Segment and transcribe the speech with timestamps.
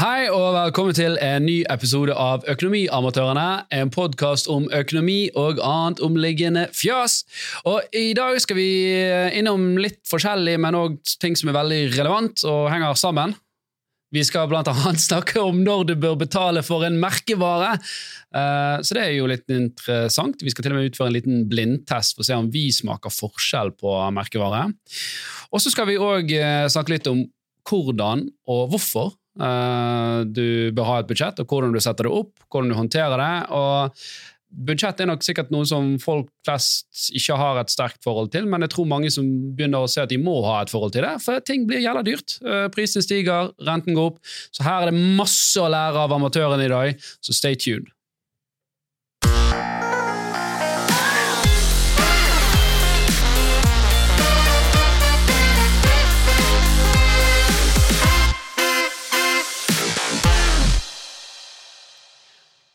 [0.00, 3.66] Hei og velkommen til en ny episode av Økonomiamatørene.
[3.76, 7.18] En podkast om økonomi og annet omliggende fjas.
[7.68, 8.70] Og I dag skal vi
[9.36, 13.36] innom litt forskjellig, men òg ting som er veldig relevant og henger sammen.
[14.16, 17.74] Vi skal blant annet snakke om når du bør betale for en merkevare.
[18.32, 20.40] Eh, Så det er jo litt interessant.
[20.40, 23.12] Vi skal til og med utføre en liten blindtest for å se om vi smaker
[23.12, 24.70] forskjell på merkevare.
[25.52, 26.32] Og så skal vi òg
[26.72, 27.26] snakke litt om
[27.68, 30.44] hvordan og hvorfor eh, du
[30.76, 33.34] bør ha et budsjett, og hvordan du setter det opp, hvordan du håndterer det.
[33.56, 34.04] og
[34.52, 38.60] Budsjett er nok sikkert noe som folk flest ikke har et sterkt forhold til, men
[38.60, 39.24] jeg tror mange som
[39.56, 42.04] begynner å se at de må ha et forhold til det, for ting blir jævla
[42.04, 42.36] dyrt.
[42.42, 44.20] Prisen Prisene stiger, renten går opp.
[44.52, 47.88] Så her er det masse å lære av amatørene i dag, så stay tuned.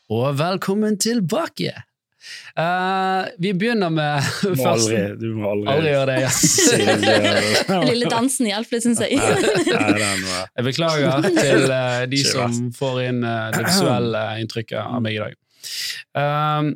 [0.08, 1.74] Og velkommen tilbake!
[2.58, 7.78] Uh, vi begynner med Du må først- aldri, du må aldri, Aldri gjøre det, ja.
[7.90, 9.20] lille dansen hjalp litt, syns jeg.
[9.20, 15.22] Jeg beklager til uh, de som får inn uh, det visuelle inntrykket av meg i
[15.26, 15.38] dag.
[16.16, 16.72] Um,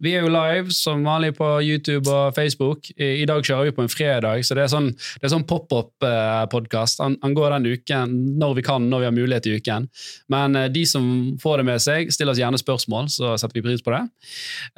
[0.00, 2.88] vi er jo live som vanlig på YouTube og Facebook.
[2.96, 4.88] I, i dag kjører vi på en fredag, så det er sånn,
[5.20, 7.02] sånn pop-up-podkast.
[7.04, 9.90] Han, han går den uken når vi kan, når vi har mulighet i uken.
[10.32, 11.04] Men eh, de som
[11.42, 14.02] får det med seg, stiller oss gjerne spørsmål, så setter vi pris på det.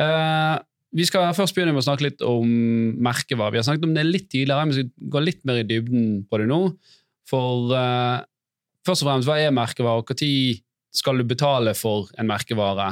[0.02, 0.56] Eh,
[0.92, 2.50] vi skal først begynne med å snakke litt om
[3.02, 3.54] merkevarer.
[3.54, 6.10] Vi har snakket om det litt tidligere, men vi skal gå litt mer i dybden
[6.28, 6.60] på det nå.
[7.30, 8.18] For eh,
[8.84, 10.60] først og fremst, hva er merkevare, og når
[10.92, 12.90] skal du betale for en merkevare?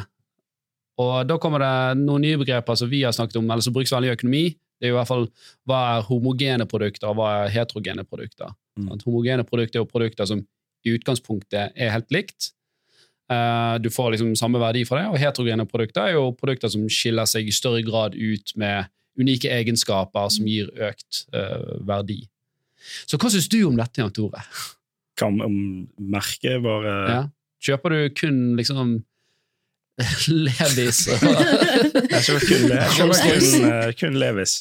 [1.01, 3.93] Og Da kommer det noen nye begreper som vi har snakket om, eller som brukes
[3.95, 4.45] veldig i økonomi.
[4.81, 5.27] Det er jo i hvert fall
[5.69, 8.53] Hva er homogene produkter, og hva er heterogene produkter?
[8.79, 8.89] Mm.
[8.95, 10.45] At homogene produkter er jo produkter som
[10.87, 12.53] i utgangspunktet er helt likt.
[13.31, 16.89] Eh, Du får liksom samme verdi fra det, og heterogene produkter er jo produkter som
[16.89, 18.89] skiller seg i større grad ut med
[19.21, 22.23] unike egenskaper som gir økt uh, verdi.
[23.07, 24.41] Så hva syns du om dette, Jan Tore?
[25.21, 27.21] Hva om merkevare Ja.
[27.61, 29.03] Kjøper du kun liksom
[30.47, 32.75] Levis og Jeg kjøper kun,
[33.23, 34.55] kun, eh, kun Levis.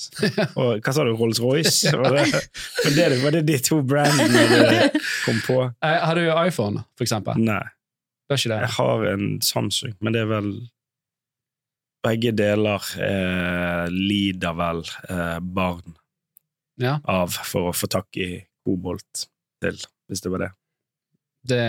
[0.59, 1.93] Og hva sa du, Rolls-Royce?
[1.95, 2.17] Var,
[2.95, 5.59] det- var, det- de to brandene du kom på?
[5.85, 7.39] Eh, Har du iPhone, for eksempel?
[7.41, 7.61] Nei,
[8.29, 10.51] jeg har en Samsung, men det er vel
[12.05, 14.77] Begge deler eh, lider vel
[15.11, 15.97] eh, barn
[16.79, 18.29] Ja, av for å få tak i
[18.63, 19.25] kobolt
[19.59, 19.75] til,
[20.07, 20.51] hvis det var det.
[21.47, 21.65] Det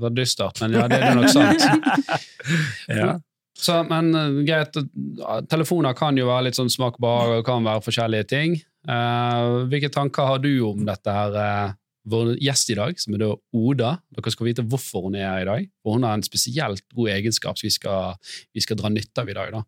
[0.00, 1.64] var dystert, men ja, det er nok sant.
[3.00, 3.14] ja.
[3.54, 7.46] Så, men eh, greit, eh, telefoner kan jo være litt sånn smak og behag, og
[7.46, 8.58] kan være forskjellige ting.
[8.84, 11.74] Uh, hvilke tanker har du om dette her?
[12.04, 13.94] vår gjest i dag, som er da Oda.
[14.12, 15.68] Dere skal vite hvorfor hun er her i dag.
[15.80, 18.18] For hun har en spesielt god egenskap som vi skal,
[18.52, 19.54] vi skal dra nytte av i dag.
[19.54, 19.62] Da.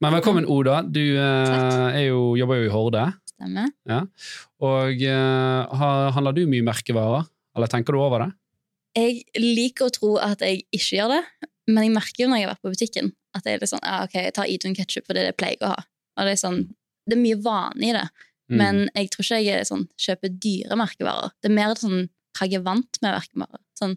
[0.00, 0.78] Men velkommen, Oda.
[0.88, 3.04] Du jo, jobber jo i Horde.
[3.28, 3.68] Stemmer.
[4.64, 8.30] Og uh, har, handler du mye merkevarer, eller tenker du over det?
[8.96, 11.22] Jeg liker å tro at jeg ikke gjør det,
[11.68, 13.82] men jeg merker jo når jeg har vært på butikken, at jeg er litt sånn,
[13.84, 15.84] ja, ok, jeg tar Idun ketsjup fordi det jeg pleier å ha.
[16.16, 16.60] Og det er sånn,
[17.06, 18.06] det er mye vane i det,
[18.46, 18.58] Mm.
[18.60, 21.32] men jeg tror ikke jeg sånn, kjøper dyre merkevarer.
[21.42, 22.04] Det er mer sånn,
[22.38, 23.58] hva jeg er vant med merkevarer.
[23.74, 23.96] Sånn,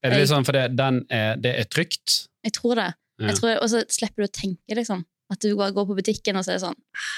[0.00, 2.28] er det litt sånn fordi den er, det er trygt?
[2.44, 2.86] jeg tror det.
[3.20, 3.26] Ja.
[3.28, 5.04] Jeg tror, og så slipper du å tenke, liksom.
[5.32, 7.12] At du går går på butikken, og så er det sånn, ah,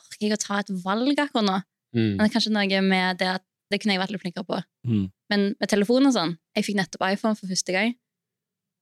[0.00, 1.58] orker jeg å ta et valg akkurat nå?
[1.96, 2.16] Mm.
[2.16, 4.58] Men det er kanskje noe med det at det kunne jeg vært litt flinkere på.
[4.88, 5.06] Mm.
[5.30, 7.94] Men med telefon og sånn, jeg fikk nettopp iPhone for første gang,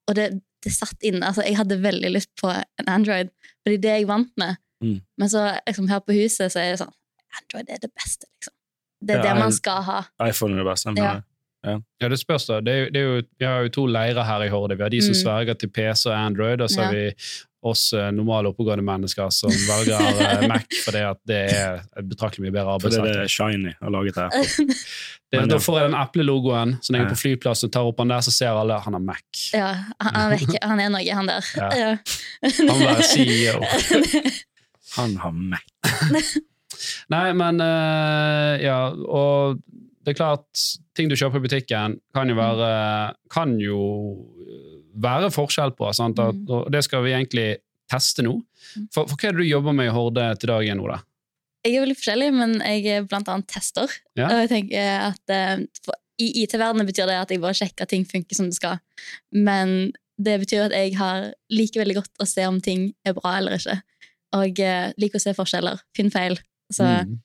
[0.08, 0.26] og det,
[0.64, 1.26] det satt inne.
[1.26, 3.32] Altså, jeg hadde veldig lyst på en Android,
[3.64, 4.60] fordi det er det jeg vant med.
[4.84, 5.00] Mm.
[5.18, 6.94] Men så liksom, her på huset så er det sånn
[7.40, 8.52] Android er det beste, liksom.
[9.06, 9.98] Det er Ja, det man skal ha.
[10.24, 10.92] iPhone er det beste.
[10.96, 11.16] Ja.
[11.66, 11.80] Ja.
[12.00, 12.60] Ja, det spørs da.
[12.64, 14.76] Det er, det er jo, vi har jo to leirer her i Horde.
[14.78, 15.20] Vi har de som Mm.
[15.22, 17.10] sverger til PC og Android, og så har vi
[17.66, 22.46] oss eh, normale oppegående mennesker som velger eh, Mac fordi at det er et betraktelig
[22.46, 23.34] mye bedre For det er det arbeidsverktøy.
[23.36, 24.74] Shiny å lage til
[25.26, 27.88] Det, Men da får jeg den eplelogoen, så når jeg er på flyplassen og tar
[27.88, 29.40] opp han der, så ser alle han har Mac.
[29.50, 31.48] Ja, han, han, er han er noe, han der.
[31.58, 31.88] Ja.
[32.44, 33.58] Han Han var CEO.
[34.96, 35.66] Han har Mac.
[37.12, 39.58] Nei, men eh, Ja, og
[40.06, 40.46] det er klart,
[40.94, 42.70] ting du kjøper i butikken, kan jo være,
[43.34, 43.80] kan jo
[45.02, 45.90] være forskjell på.
[45.96, 46.18] Sant?
[46.18, 46.46] Mm.
[46.48, 47.48] og det skal vi egentlig
[47.90, 48.38] teste nå.
[48.76, 48.88] Mm.
[48.94, 51.00] For, for hva er det du jobber med i Horde til dagen, Oda?
[51.66, 53.90] Jeg er veldig forskjellig, men jeg er blant annet tester.
[54.18, 54.28] Ja.
[54.30, 57.92] Og jeg tenker at eh, for, I IT-verdenen betyr det at jeg bare sjekker at
[57.92, 58.78] ting funker som det skal.
[59.34, 63.36] Men det betyr at jeg har liker veldig godt å se om ting er bra
[63.40, 63.80] eller ikke.
[64.38, 66.38] Og eh, liker å se forskjeller, Finn feil.
[66.72, 67.18] Så Mm.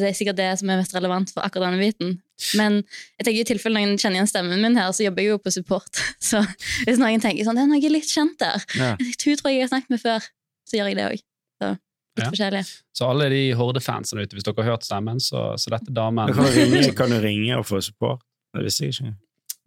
[0.00, 2.14] Det er sikkert det som er mest relevant for akkurat denne biten.
[2.58, 2.78] Men
[3.18, 5.52] jeg tenker i tilfelle noen kjenner igjen stemmen min her, så jobber jeg jo på
[5.54, 6.02] support.
[6.30, 6.42] Så
[6.86, 8.92] hvis noen tenker sånn, det er noe litt kjent der, Ja.
[9.00, 10.28] hun tror jeg jeg har snakket med før,
[10.66, 11.20] så gjør jeg det òg.
[11.60, 12.30] Så litt Ja.
[12.32, 12.64] forskjellig.
[12.96, 16.32] Så alle de Horde-fansene ute, hvis dere har hørt stemmen, så, så dette damen.
[16.32, 18.20] Kan du ringe, kan du ringe og få support?
[18.56, 19.14] Det visste jeg ikke.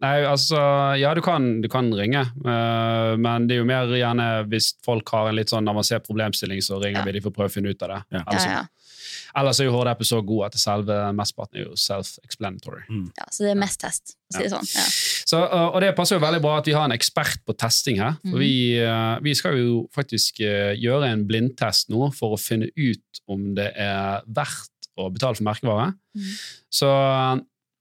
[0.00, 0.56] Nei, altså,
[0.96, 5.10] ja, du kan, du kan ringe, uh, men det er jo mer gjerne hvis folk
[5.12, 7.04] har en litt sånn avansert problemstilling, så ringer Ja.
[7.04, 7.98] vi de for å prøve å finne ut av det.
[8.16, 8.22] Ja.
[8.24, 8.46] Altså.
[8.48, 8.64] Ja, ja.
[9.36, 12.82] Ellers er jo Horde-app så god at selve mesteparten er jo self-explanatory.
[13.18, 14.70] ja, så det er mest test, å si det sånn.
[14.74, 14.86] Ja.
[15.30, 18.16] Så, og det passer jo veldig bra at vi har en ekspert på testing her.
[18.24, 18.42] For mm.
[18.42, 23.22] vi, uh, vi skal jo faktisk uh, gjøre en blindtest nå for å finne ut
[23.30, 25.92] om det er verdt å betale for merkevare.
[26.16, 26.34] Mm.
[26.80, 26.90] Så,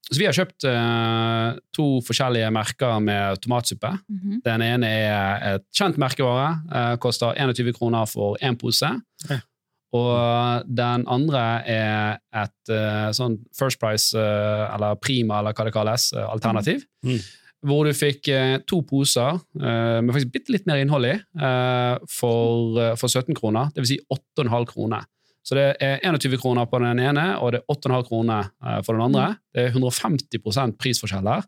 [0.09, 3.93] så vi har kjøpt uh, to forskjellige merker med tomatsuppe.
[4.09, 4.41] Mhm.
[4.45, 8.93] Den ene er et kjent merkevare, uh, koster 21 kroner for én pose.
[9.29, 9.41] Ja.
[9.97, 15.73] Og den andre er et uh, sånn First Price, uh, eller Prima, eller hva det
[15.73, 16.83] kalles, uh, alternativ.
[17.05, 17.21] Mm.
[17.69, 18.29] Hvor du fikk
[18.71, 21.17] to poser med faktisk bitte litt mer innhold i
[22.07, 23.73] for, for 17 kroner.
[23.75, 25.03] Det vil si 8,5 kroner.
[25.43, 28.47] Så det er 21 kroner på den ene, og det er 8,5 kroner
[28.87, 29.25] for den andre.
[29.51, 30.39] Det er 150
[30.79, 31.43] prisforskjell her.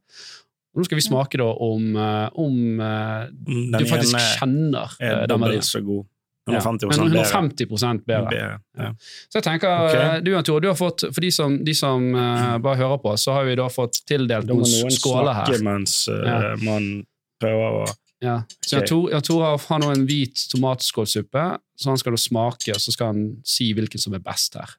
[0.75, 5.31] Nå skal vi smake da om, om uh, du faktisk ene kjenner er den verdien.
[5.31, 6.10] dobbelt så god.
[6.49, 7.21] Ja, 150 men bedre.
[7.21, 7.65] 150
[8.05, 8.29] bedre.
[8.31, 8.59] bedre.
[8.77, 8.87] Ja.
[9.29, 9.95] Så jeg tenker, Ok.
[9.95, 12.97] eh, du Jan Tore, du har fått, for de som, de som uh, bare hører
[13.03, 15.63] på, så har vi da fått tildelt Da må noen noen skåler snakke her.
[15.67, 16.55] mens uh, Ja.
[16.65, 17.05] man
[17.39, 17.85] prøver å
[18.21, 18.39] Ja.
[18.65, 18.89] Så jeg Ok.
[18.89, 21.45] Tore, Jan Tore har, har nå en hvit tomatskålsuppe,
[21.77, 24.75] så han skal da smake, og så skal han si hvilken som er best her.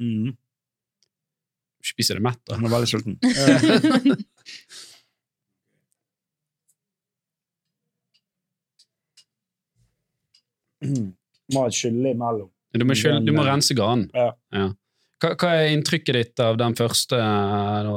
[0.00, 0.36] mm.
[1.84, 2.56] Spiser det mett, da.
[2.56, 3.18] Han er veldig sulten.
[10.84, 12.50] Et skylle imellom.
[12.74, 14.08] Du må, skylle, du må eh, rense ganen.
[14.16, 14.32] Ja.
[15.22, 17.16] Hva, hva er inntrykket ditt av den første?
[17.20, 17.94] eh, da?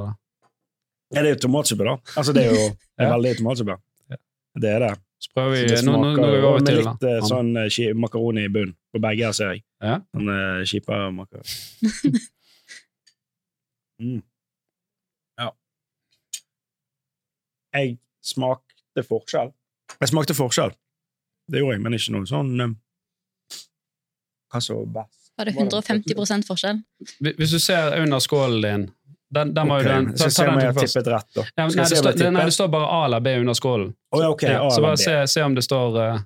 [1.15, 1.95] Ja, det er jo tomatsuppe, da.
[2.19, 2.63] Altså, det er jo
[3.01, 3.11] Ja.
[3.13, 3.77] veldig tomatsuppe.
[4.11, 4.17] Ja.
[4.61, 4.93] Det er det.
[5.17, 7.13] Så prøver vi, Så nå, nå, går vi over med til litt da.
[7.25, 8.75] sånn uh, makaroni i bunnen.
[8.93, 9.63] På begge her ser jeg.
[9.81, 9.95] Ja.
[10.13, 12.21] Sånn uh, kjipa makaroni.
[14.03, 14.19] mm.
[15.41, 15.49] Ja.
[17.77, 19.53] Jeg smakte forskjell.
[19.97, 20.75] Jeg smakte forskjell.
[21.47, 22.53] Det gjorde jeg, men ikke noe sånn
[24.55, 25.23] Altså Hva var best?
[25.37, 26.79] Var det 150% forskjell?
[27.37, 28.87] Hvis du ser under skålen din
[29.29, 30.93] den, den var jo Ok, den, ta, ta om den jeg til har først.
[30.95, 31.43] tippet rett, da.
[31.43, 33.89] Ja, nei, det om står, nei, det står bare A eller B under skålen.
[34.15, 34.53] Oh, ja, okay.
[34.55, 36.21] Ja, så bare se, se om det står uh...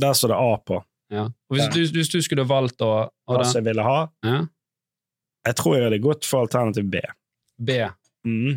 [0.00, 0.78] Der står det A på.
[1.12, 1.26] ja.
[1.28, 1.70] Og hvis, Ja.
[1.74, 3.98] du, hvis du skulle valgt å, å Hva som jeg ville ha.
[4.24, 4.38] ja,
[5.50, 7.02] Jeg tror jeg hadde gått for alternativ B.
[7.60, 7.76] B.
[8.24, 8.56] Mm.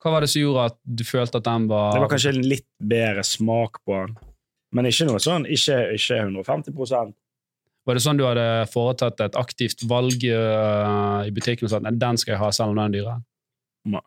[0.00, 2.42] Hva var det som gjorde at du følte at den var Det var kanskje en
[2.54, 4.16] litt bedre smak på den.
[4.76, 7.14] Men ikke noe sånn, ikke, ikke 150%
[7.86, 11.98] Var det sånn du hadde foretatt et aktivt valg uh, i butikken og sagt at
[12.02, 13.16] den skal jeg ha selv om den er dyrere?
[13.94, 14.04] Nei.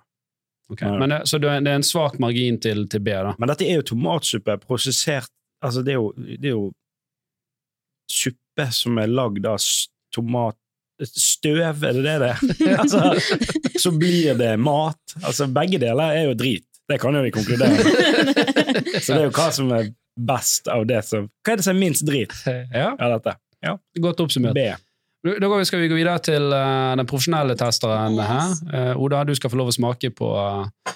[0.69, 0.86] Okay.
[0.92, 1.00] Nei.
[1.01, 3.33] Men det, så det er er en svak margin til, til B, da?
[3.42, 6.69] Men dette er jo tomatsuppe prosessert Altså, det er jo, det er jo
[8.07, 9.60] suppe som er lagd av
[10.16, 10.56] tomat...
[11.00, 12.39] Støv, er det det det er?
[12.81, 13.01] altså,
[13.80, 15.00] så blir det mat.
[15.21, 16.66] Altså, begge deler er jo drit.
[16.89, 17.86] Det kan jo vi konkludere med.
[19.04, 19.92] Så det er jo hva som er
[20.27, 22.33] best av det som Hva er det som er minst drit
[22.75, 23.36] Ja, av dette?
[24.00, 24.56] Godt oppsummert.
[24.56, 24.66] B.
[25.24, 28.54] Da går vi, skal vi gå videre til uh, den profesjonelle testeren her.
[28.71, 30.94] Uh, Oda, du skal få lov å smake på, øh,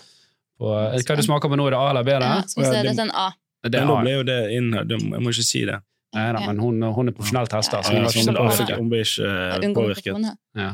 [0.61, 1.65] på eh, Hva du smaker på nå?
[1.67, 2.13] Er det A eller B?
[2.15, 2.45] Ja, der?
[2.47, 3.25] så må vi se, det er en A.
[3.63, 4.05] Det er Men da A.
[4.05, 5.75] ble jo det inn Jeg må ikke si det.
[6.15, 7.83] Nei, da, men hun, hun er profesjonell tester.
[7.83, 8.53] Ja, Ja, hun ja, har ikke så noe bra.
[8.53, 8.79] påvirke.
[8.79, 10.31] Hun blir ikke Ja, påvirket.
[10.63, 10.71] Ja.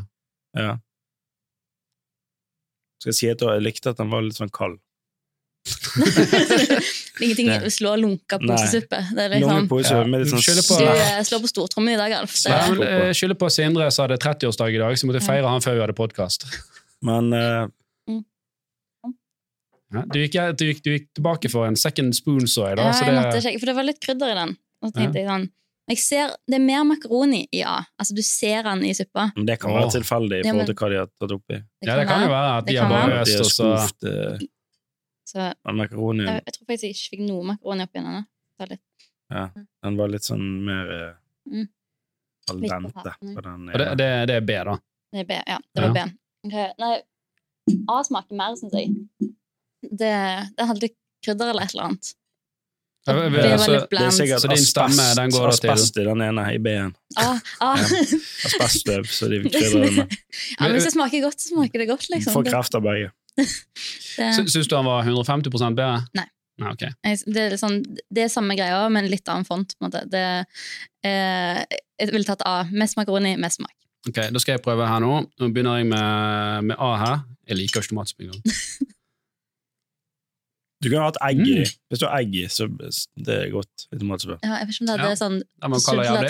[0.59, 0.71] Ja.
[2.99, 4.77] Skal jeg si at jeg likte at den var litt sånn kald.
[7.21, 8.99] Ingenting Det- slår lunka posesuppe.
[9.15, 11.97] Det er liksom Ja, med litt sånn skylder på- Du eh, slår på stortrommen i
[11.97, 12.35] dag, Alf.
[12.45, 13.11] Ja, Nei.
[13.13, 15.81] Skylder på Sindre som hadde 30-årsdag i dag, så måtte jeg feire han før vi
[15.85, 16.45] hadde podkast.
[17.01, 17.67] Men eh,
[19.91, 22.77] Ja, du, gikk, du, gikk, du gikk tilbake for en second spoon, så jeg.
[22.77, 22.83] da.
[22.83, 24.51] ja, så jeg måtte det, sjekke, for det var litt krydder i den.
[24.83, 25.47] Og så tenkte jeg sånn
[25.89, 27.79] jeg ser, Det er mer makaroni i A.
[27.97, 29.31] Altså, du ser den i suppa.
[29.35, 31.57] men det kan være tilfeldig i forhold til hva de har tatt oppi.
[31.81, 33.23] ja, det kan jo være at de har kan bare.
[33.23, 33.69] Øst, og så
[34.05, 34.45] eh,
[35.29, 38.03] Så den jeg, jeg tror faktisk jeg ikke fikk noe makaroni oppi
[38.71, 38.85] litt,
[39.29, 39.43] Ja,
[39.85, 41.09] den var litt sånn mer eh,
[41.49, 41.67] Mm.
[42.49, 43.13] al dente.
[43.21, 44.75] på den, og det, det, det er B, da.
[45.13, 45.37] det er B.
[45.47, 46.05] Ja, det var Ja.
[46.05, 46.15] B.
[46.49, 46.71] Okay.
[46.79, 46.93] Nei,
[47.89, 48.93] A smaker mer, syns jeg.
[49.81, 50.13] Det,
[50.57, 52.13] det hadde litt krydder eller et eller annet.
[53.05, 56.21] Det, Det det, altså, Det er sikkert Så din stemme, den går asbest i den
[56.21, 56.91] ene i B-en.
[57.17, 57.79] Ah, ah.
[57.79, 60.17] Asbeststøv, så de krydrer det med.
[60.59, 62.35] ja, men hvis det smaker godt, så smaker det godt, liksom.
[62.35, 63.11] Får kreft av begge.
[64.17, 66.03] det- Syns du han var 150 bedre?
[66.17, 66.27] Nei.
[66.59, 66.91] Nei, okay.
[67.23, 67.77] Det er, sånn,
[68.11, 69.75] det er samme greia, men litt annen font.
[69.77, 70.01] på en måte.
[70.11, 70.23] Det,
[71.07, 71.61] eh,
[72.01, 72.65] jeg ville tatt A.
[72.71, 73.71] Mest makaroni, mest smak.
[74.09, 75.21] Ok, Da skal jeg prøve her nå.
[75.39, 77.21] Nå begynner jeg med, med A her.
[77.47, 78.43] Jeg liker ikke tomatsuppe engang.
[80.79, 81.57] Du kunne hatt egg i.
[81.59, 81.71] Mm.
[81.91, 83.87] Hvis du har egg i, så det er godt.
[83.99, 84.37] Matsuppe.
[84.45, 85.79] Ja, jeg vet ikke om det hadde Ja, sånn Det må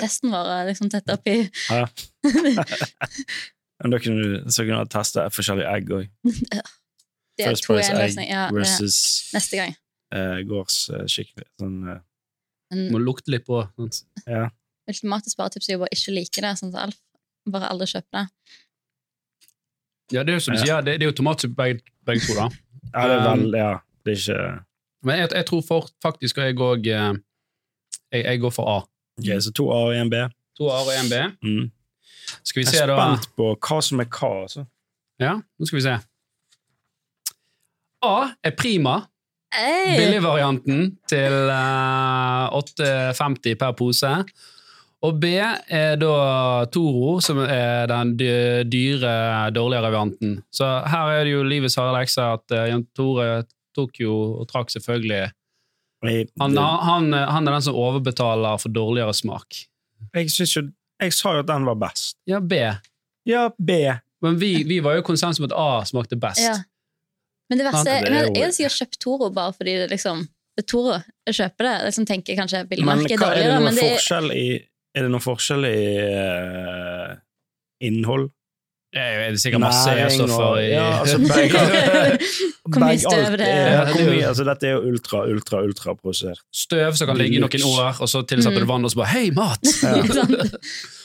[0.01, 1.35] testen vår og liksom tett oppi
[1.69, 1.83] Ja.
[3.79, 6.07] Men da kunne du, så kunne du teste forskjellige egg òg.
[7.39, 8.29] Det First tror jeg er en løsning.
[8.29, 8.95] Ja, versus
[9.35, 9.75] neste gang.
[10.11, 11.45] Uh, gårds uh, skikkelig.
[11.61, 11.99] Sånn, uh,
[12.73, 13.61] Men Må lukte litt på.
[13.79, 14.01] Sant?
[14.27, 14.49] ja.
[14.89, 16.97] ultimate sparetips er jo bare ikke like det, sånn som Alf.
[17.49, 18.25] Bare aldri kjøpe det.
[20.11, 22.33] Ja, det er jo som du sier, det, det er jo tomatsuppe begge, begge to,
[22.37, 22.47] da.
[22.95, 23.71] ja, det er Um, vel Ja,
[24.05, 24.39] det er ikke
[25.05, 28.77] Men jeg, jeg tror for, faktisk at jeg òg jeg, jeg går for A.
[29.21, 30.23] Ok, så to A og én B.
[30.57, 31.21] To A og én B.
[31.45, 31.69] Mm.
[32.43, 32.97] Skal vi Jeg se, er da.
[32.97, 34.31] spent på hva som er hva.
[34.43, 34.65] Altså.
[35.21, 35.95] Ja, nå skal vi se.
[38.05, 39.01] A er prima.
[39.55, 39.97] Hey!
[39.97, 44.11] Billigvarianten til uh, 8,50 per pose.
[44.99, 46.13] Og B er da
[46.73, 49.13] Toro, som er den dyre,
[49.55, 50.41] dårligere varianten.
[50.51, 53.43] Så her er det jo livets harde lekse at uh, Jan Tore
[53.75, 55.29] tok jo og trakk selvfølgelig
[56.39, 59.65] han, han, han er den som overbetaler for dårligere smak.
[60.15, 60.61] jeg, synes jo,
[61.01, 62.17] jeg sa jo at den var best.
[62.27, 62.53] Ja, B.
[63.27, 63.71] Ja, B.
[64.23, 66.39] Men vi, vi var jo konsensus om at A smakte best.
[66.43, 66.55] Ja.
[67.49, 69.87] Men det verste Sant, det er men Jeg hadde sikkert kjøpt Toro bare fordi det
[69.91, 70.25] liksom
[70.57, 70.97] det er Toro.
[71.29, 71.75] Jeg kjøper det.
[71.87, 74.47] Liksom tenker kanskje bilmerket er hva, er det dårligere, men det er forskjell i
[74.97, 75.79] Er det noen forskjell i
[76.09, 77.15] uh,
[77.87, 78.27] innhold?
[78.91, 81.17] Er det sikkert masse Næring E-stoffer i ja, altså,
[82.69, 83.71] Hvor mye støv det er- er.
[83.71, 86.41] ja, det er jo- mye- altså, Dette er jo ultra, ultra, ultraprosessert.
[86.53, 89.13] Støv som kan ligge i noen år, og så tilsetter du vann, og så bare
[89.13, 89.61] 'hei, mat'!
[89.83, 89.93] Ja.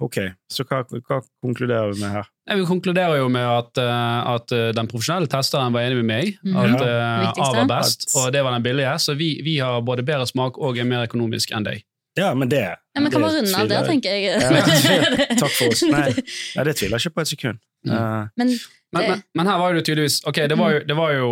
[0.00, 0.16] Ok,
[0.50, 2.28] så hva, hva konkluderer vi med her?
[2.48, 6.08] Nei, Vi konkluderer jo med at, eh, at eh, den profesjonelle testeren var enig med
[6.08, 6.32] meg.
[6.42, 6.56] Mhm.
[6.56, 6.88] At Ja.
[7.28, 8.94] eh, A var best, og det var den billige.
[9.04, 11.84] Så vi, vi har både bedre smak og er mer økonomisk enn deg.
[12.18, 14.40] Ja, men det Ja, men kan bare runde av der, tenker jeg.
[14.40, 15.82] Ja, Takk for oss.
[15.86, 16.10] Nei,
[16.56, 17.58] ja, det tviler jeg ikke på et sekund.
[17.86, 17.92] Mm.
[17.94, 18.28] Uh.
[18.36, 18.58] Men
[18.92, 21.28] Men, men, men her var det jo tydeligvis Ok, det var jo, det var jo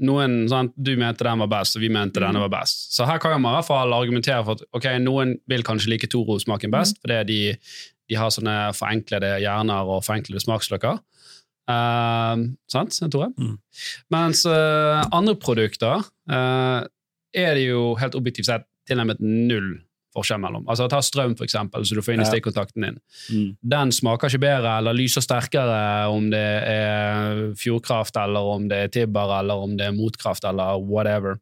[0.00, 0.72] noen sant?
[0.80, 2.86] Du mente den var best, og vi mente denne var best.
[2.96, 6.08] Så her kan man i hvert fall argumentere for at ok, noen vil kanskje like
[6.08, 7.38] Toro-smaken best, fordi de,
[8.12, 11.00] de har sånne forenklede hjerner og forenklede smaksløker.
[11.70, 13.30] Uh, sant, Tore?
[13.38, 13.54] Mm.
[14.12, 16.82] Mens eh, andre produkter eh,
[17.32, 19.78] er det jo helt objektivt sett tilnærmet null
[20.12, 20.66] forskjell mellom.
[20.68, 22.98] Altså Ta strøm, for eksempel, så du får inn i stikkontakten din
[23.32, 23.46] mm.
[23.72, 25.78] den smaker ikke bedre eller lyser sterkere
[26.12, 30.82] om det er Fjordkraft, eller om det er Tibber, eller om det er Motkraft, eller
[30.84, 31.38] whatever.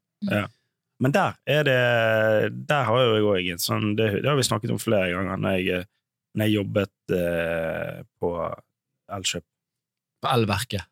[1.01, 4.75] Men der er det Der har jeg òg en sånn det, det har vi snakket
[4.75, 5.87] om flere ganger når jeg,
[6.35, 8.33] når jeg jobbet eh, på
[9.11, 9.45] Elkjøp.
[10.23, 10.83] På elverket.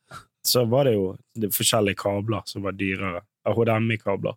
[0.47, 3.21] Så var det jo det forskjellige kabler som var dyrere.
[3.49, 4.35] HDMI-kabler.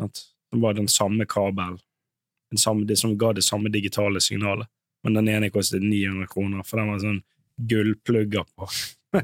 [0.00, 1.78] Som var den samme kabelen.
[2.86, 4.68] Det som ga det samme digitale signalet.
[5.02, 7.22] Men den ene kostet 900 kroner, for den var sånn
[7.70, 8.68] gullplugger på.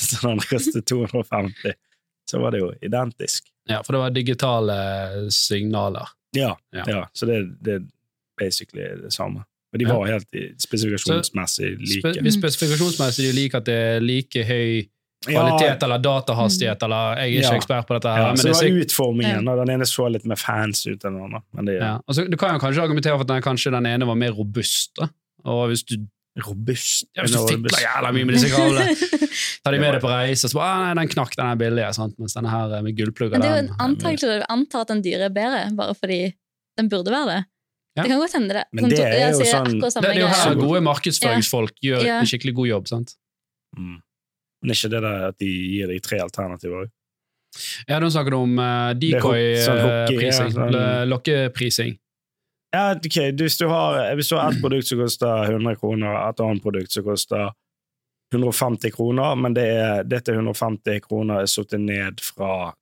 [0.00, 1.76] så den kostet 250.
[2.30, 3.46] Så var det jo identisk.
[3.70, 4.76] Ja, for det var digitale
[5.30, 6.08] signaler.
[6.34, 6.84] Ja, Ja.
[6.88, 7.02] ja.
[7.12, 7.86] så det, det er
[8.40, 9.44] basically det samme.
[9.72, 9.92] Og de Ja.
[9.96, 12.20] var helt i- spesifikasjonsmessig Spe like.
[12.26, 14.88] hvis spesifikasjonsmessig er det like at det er like høy
[15.22, 17.58] kvalitet eller datahastighet, eller jeg er ikke Ja.
[17.60, 18.08] ekspert på dette.
[18.10, 20.90] her, Ja, men så det var sikk- utformingen, og den ene så litt mer fancy
[20.90, 21.40] ut enn den andre.
[21.54, 21.98] Men det ja.
[22.08, 24.90] altså, du kan jo kanskje argumentere for at den, kanskje den ene var mer robust.
[24.98, 25.08] Da.
[25.44, 25.96] Og hvis du,
[26.44, 27.04] robust.
[27.16, 28.96] ja, hvis du fikler jævla mye med disse kablene,
[29.64, 31.94] tar de med deg på reise, så bare ah, nei, den knakk, den er billig,
[31.94, 32.14] sant?
[32.18, 35.02] mens denne her med gullplugger Men det er jo en antakelse du antar at den
[35.02, 36.34] dyre er bedre, bare fordi
[36.78, 37.44] den burde være det.
[37.96, 38.02] Ja.
[38.04, 38.64] Det kan godt hende det.
[38.72, 42.18] Men det er jo sier sånn- Det, det er jo her gode markedsføringsfolk gjør Ja.
[42.20, 42.88] en skikkelig god jobb.
[42.88, 43.14] sant?
[43.76, 43.98] Mm.
[44.62, 46.86] Men ikke det der at de gir deg tre alternativer?
[47.88, 50.52] Ja, Nå snakker du om uh, er ho- sånn decoy-prising.
[50.56, 51.98] sånn- Lokkeprising.
[52.72, 56.14] Ja, ok, du, hvis, du har, hvis du har ett produkt som koster 100 kroner,
[56.30, 57.50] et annet produkt som koster
[58.32, 62.72] 150 kroner, men det er, dette 150 kroner er satt ned fra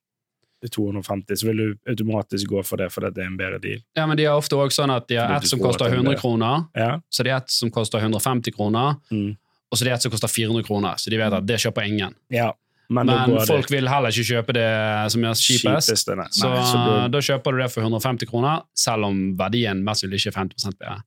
[0.69, 3.81] 250, så vil du automatisk gå for det fordi det er en bedre deal.
[3.97, 6.19] Ja, men de har ofte også sånn at de har ett som koster er 100
[6.21, 9.37] kroner, Ja, så det er ett som koster 150 kroner, mm.
[9.71, 10.99] og så det er ett som koster 400 kroner.
[11.01, 12.15] Så de vet at det kjøper ingen.
[12.29, 12.53] ja.
[12.91, 14.69] men, Men folk det vil heller ikke kjøpe det
[15.15, 15.95] som er kjipest.
[15.95, 20.03] Så Nei, så da- da kjøper du det for 150 kroner, selv om verdien mest
[20.03, 21.03] sannsynlig ikke er 50 bedre.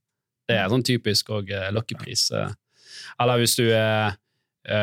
[0.48, 2.30] Det er sånn typisk og uh, lokkepris.
[2.32, 2.52] Uh,
[3.20, 4.16] Eller hvis du er eh,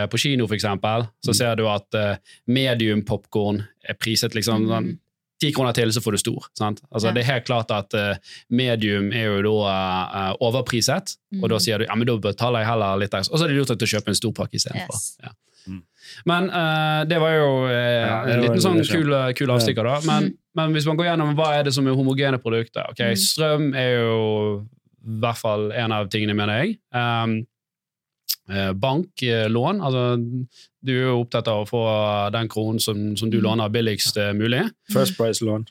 [0.07, 1.35] på kino, for eksempel, så Mm.
[1.37, 2.15] ser du at uh,
[2.47, 4.97] medium popkorn er priset liksom sånn
[5.41, 6.43] ti kroner til, så får du stor.
[6.53, 6.81] Sant?
[6.93, 7.13] Altså, Ja.
[7.13, 8.15] Det er helt klart at eh,
[8.51, 9.71] medium er jo da
[10.13, 11.59] eh, overpriset, og da Mm.
[11.65, 13.33] sier du ja, men da betaler jeg heller litt ekstra.
[13.33, 14.93] Og så er det lurt å kjøpe en stor pakke istedenfor.
[14.93, 15.17] Yes.
[15.23, 15.29] Ja.
[15.67, 15.81] Mm.
[16.25, 19.99] Men uh, det var jo eh, Ja, en liten sånn kul, kul avstikker, da.
[20.05, 20.37] Men, Mm.
[20.55, 23.17] men hvis man går gjennom hva er det som er homogene produkter ok, Mm.
[23.17, 24.67] Strøm er jo
[25.03, 26.77] i hvert fall en av tingene, mener jeg.
[26.93, 27.45] Um, eh,
[28.73, 29.81] bank, eh, lån.
[29.81, 30.01] Altså,
[30.81, 31.81] du er jo opptatt av å få
[32.33, 33.43] den kronen som, som du Mm.
[33.47, 34.63] låner, billigst eh, mulig.
[34.91, 35.65] First price-lån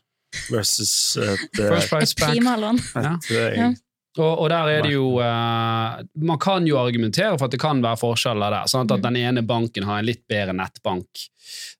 [0.50, 2.32] versus et, eh, First price Et bank.
[2.34, 2.78] primalån.
[2.94, 3.14] Ja.
[3.30, 3.70] eh, Ja.
[4.18, 7.78] Og, og der er det jo eh, Man kan jo argumentere for at det kan
[7.82, 8.66] være forskjeller der.
[8.70, 9.02] Sånn at Mm.
[9.06, 11.06] den ene banken har en litt bedre nettbank,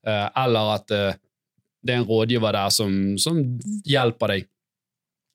[0.07, 1.14] eh, eller at eh,
[1.83, 3.40] det er en rådgiver der som, som
[3.88, 4.47] hjelper deg.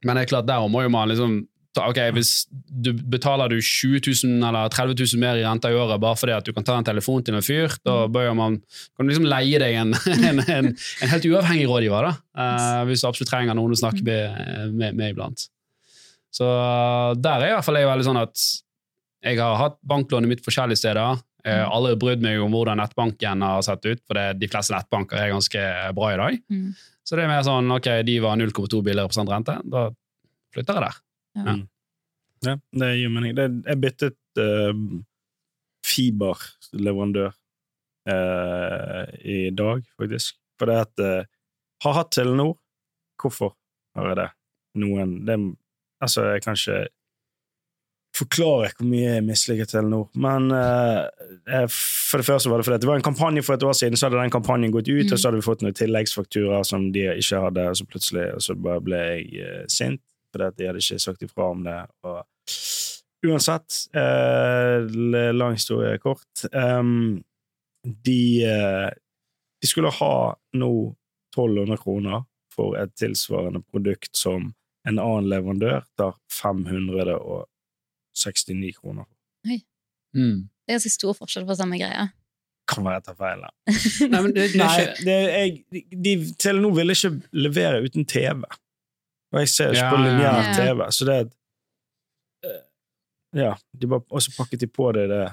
[0.06, 3.58] Men det er klart, der må jo man liksom ta, ok, Hvis du betaler du
[3.60, 6.66] 20 000 eller 30 000 mer i renta i året bare fordi at du kan
[6.68, 8.06] ta en telefon til en fyr, da
[8.36, 8.60] man
[8.96, 9.96] kan du liksom leie deg en,
[10.30, 14.04] en, en, en helt uavhengig rådgiver, da, uh, hvis du absolutt trenger noen å snakke
[14.08, 15.48] med, med, med iblant.
[16.36, 16.48] Så
[17.22, 18.50] der er i hvert fall jeg veldig sånn at
[19.26, 21.22] jeg har hatt banklånet mitt forskjellige steder.
[21.46, 24.74] Jeg har aldri brydd meg om hvordan nettbanken har sett ut, for det, de fleste
[24.76, 25.64] nettbanker er ganske
[25.98, 26.38] bra i dag.
[26.52, 26.68] Mm.
[27.06, 29.88] Så det er mer sånn ok, de var 0,2 billigere prosent rente, da
[30.56, 31.02] flytter jeg der.
[32.46, 33.36] Ja, det gir mening.
[33.36, 34.74] Det, jeg byttet uh,
[35.86, 37.32] fiberleverandør
[38.10, 40.36] uh, i dag, faktisk.
[40.60, 41.24] For det at uh,
[41.84, 42.56] Har hatt Telenor.
[43.22, 43.56] Hvorfor
[43.96, 44.30] har jeg det?
[44.84, 45.40] Noen det,
[46.04, 46.88] Altså, jeg kan ikke
[48.16, 51.08] forklare hvor mye jeg misliker Telenor, men uh,
[51.52, 53.98] jeg- for det første var det fordi det var en kampanje for et år siden,
[54.00, 55.12] så hadde den kampanjen gått ut, Mm.
[55.14, 58.42] og så hadde vi fått noen tilleggsfakturer som de ikke hadde, og så plutselig og
[58.42, 60.02] så bare ble jeg uh, sint
[60.36, 61.78] fordi det, de hadde ikke sagt ifra om det.
[62.04, 62.20] Og
[63.26, 64.84] uansett, eh,
[65.34, 67.24] lang historie kort um,
[67.86, 68.90] de, eh,
[69.62, 70.96] de skulle ha nå
[71.36, 72.24] 1200 kroner
[72.54, 74.54] for et tilsvarende produkt som
[74.88, 79.06] en annen leverandør tar 569 kroner.
[80.16, 80.48] Mm.
[80.48, 82.04] Det er ganske stor forskjell på samme greie.
[82.70, 83.40] Kan være jeg tar feil.
[83.44, 83.50] da.
[84.14, 85.50] Nei, men det, det er Nei, det, jeg,
[85.92, 86.12] de,
[86.42, 88.40] Telenor ville ikke levere uten TV.
[89.36, 90.54] Og jeg ser ikke Ja, på lineær ja.
[90.56, 91.16] TV, så det
[92.46, 92.62] eh,
[93.36, 95.26] Ja, de bare, og så pakket de på det det.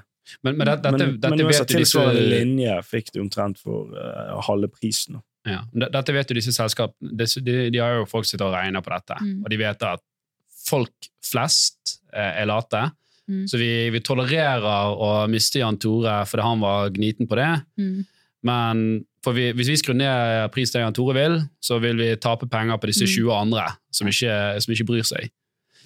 [0.42, 3.58] men, men dette, Men, dette, men dette uansett, jo disse tilsvarende linje fikk du omtrent
[3.62, 5.20] for uh, halve prisen.
[5.46, 7.10] Ja, dette vet jo disse selskapene.
[7.18, 9.40] De, de, de har jo folk sitter og regner på dette, Mm.
[9.44, 10.02] og de vet at
[10.66, 12.90] folk flest eh, er late,
[13.30, 13.44] Mm.
[13.46, 18.00] så vi, vi tolererer å miste Jan Tore fordi han var gniten på det, Mm.
[18.42, 22.16] men for vi, hvis vi skrur ned pris til Jan Tore vil, så vil vi
[22.16, 23.14] tape penger på disse Mm.
[23.14, 25.30] 20 andre som ikke, som ikke bryr seg.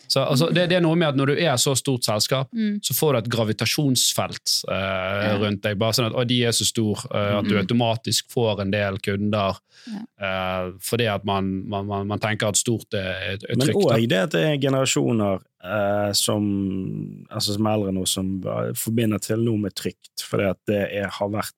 [0.09, 2.79] Så altså, det, det er noe med at når du er så stort selskap, Mm.
[2.81, 5.37] så får du et gravitasjonsfelt eh, Ja.
[5.40, 5.79] rundt deg.
[5.79, 7.64] Bare sånn at å, de er så store eh, at du Mhm.
[7.66, 9.59] automatisk får en del kunder.
[9.87, 9.99] Ja.
[10.20, 13.75] eh, fordi at man, man, man, man tenker at stort er, er Men trygt.
[13.75, 18.40] Men òg det at det er generasjoner eh, som, altså som er eldre nå, som
[18.40, 21.53] bare forbinder Telenor med trygt, fordi at det er, har vært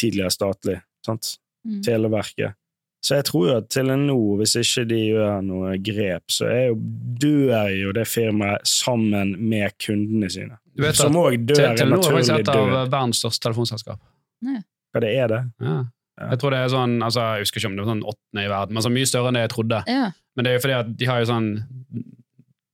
[0.00, 0.80] tidligere statlig.
[1.06, 1.36] sant?
[1.66, 1.82] Mm.
[1.84, 2.56] Televerket.
[3.04, 6.74] Så jeg tror jo at Telenor, hvis ikke de gjør noe grep, så er jo,
[7.22, 10.58] dør jo det firmaet sammen med kundene sine.
[10.76, 11.70] Du vet Som òg dør naturlig.
[11.70, 14.02] en Telenor er faktisk et av verdens største telefonselskap.
[14.44, 15.40] Ja, det er det?
[15.64, 15.78] Ja.
[16.20, 16.26] Ja.
[16.34, 18.48] Jeg tror det er sånn, altså, jeg husker ikke om det var sånn åttende i
[18.52, 19.78] verden, men så mye større enn det jeg trodde.
[19.88, 20.10] Ja.
[20.36, 21.46] Men det er jo fordi at de har jo sånn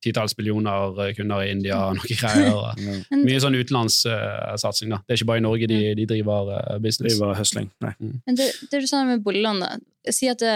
[0.07, 2.61] titalls millioner eh, kunder i India og noe greier.
[2.87, 3.17] Ja.
[3.21, 4.89] Mye sånn utenlandssatsing.
[4.93, 5.01] da.
[5.05, 7.17] Det er ikke bare i Norge de, de driver eh, business.
[7.17, 7.69] Driver høsling.
[7.83, 7.93] Nei.
[8.01, 9.75] men det, det du sa med boliglån, da.
[10.15, 10.55] Si at det,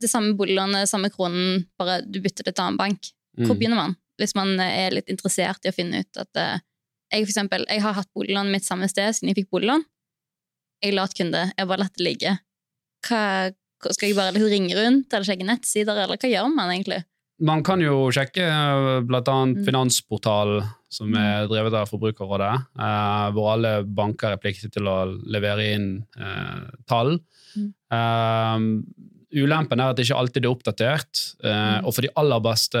[0.00, 3.12] det samme boliglånet, samme kronen, bare du bytter det til annen bank.
[3.36, 3.58] Hvor Mm.
[3.60, 3.96] begynner man?
[4.16, 6.56] Hvis man er litt interessert i å finne ut at eh,
[7.12, 9.84] jeg, for eksempel, jeg har hatt boliglånet mitt samme sted siden jeg fikk boliglån.
[10.82, 11.42] Jeg er latkunde.
[11.56, 12.32] Jeg bare latt det ligge.
[13.06, 13.20] Hva,
[13.84, 17.02] hva- skal jeg bare liksom ringe rundt eller sjekke nettsider, eller hva gjør man egentlig?
[17.38, 19.00] Man kan jo sjekke bl.a.
[19.04, 19.64] blant annet Mm.
[19.66, 25.74] Finansportalen, som er drevet av Forbrukerrådet, eh, hvor alle banker er pliktige til å levere
[25.74, 27.18] inn eh, tall.
[27.56, 27.74] Mm.
[27.92, 29.02] Eh,
[29.36, 31.50] ulempen er at det ikke alltid er oppdatert, eh,
[31.82, 31.84] Mm.
[31.86, 32.80] og for de aller beste,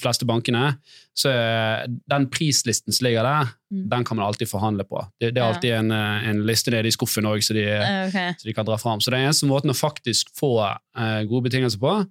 [0.00, 0.78] fleste bankene
[1.14, 3.88] så er den prislisten som ligger der, Mm.
[3.88, 5.06] den kan man alltid forhandle på.
[5.20, 8.42] Det, det er alltid en, eh, en liste nede i skuffen òg, så Eh, så
[8.44, 8.98] de kan dra fram.
[9.00, 10.58] Så det er eneste måten å faktisk få
[10.96, 12.06] eh, gode betingelser på,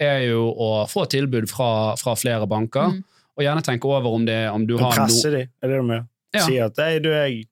[0.00, 3.04] er jo å få tilbud fra, fra flere banker, Mm.
[3.38, 5.82] og gjerne tenke over om, det, om du Og har presse de, er det du
[5.82, 6.06] mener?
[6.34, 6.46] Ja.
[6.46, 7.46] Si at «Hei, du, jeg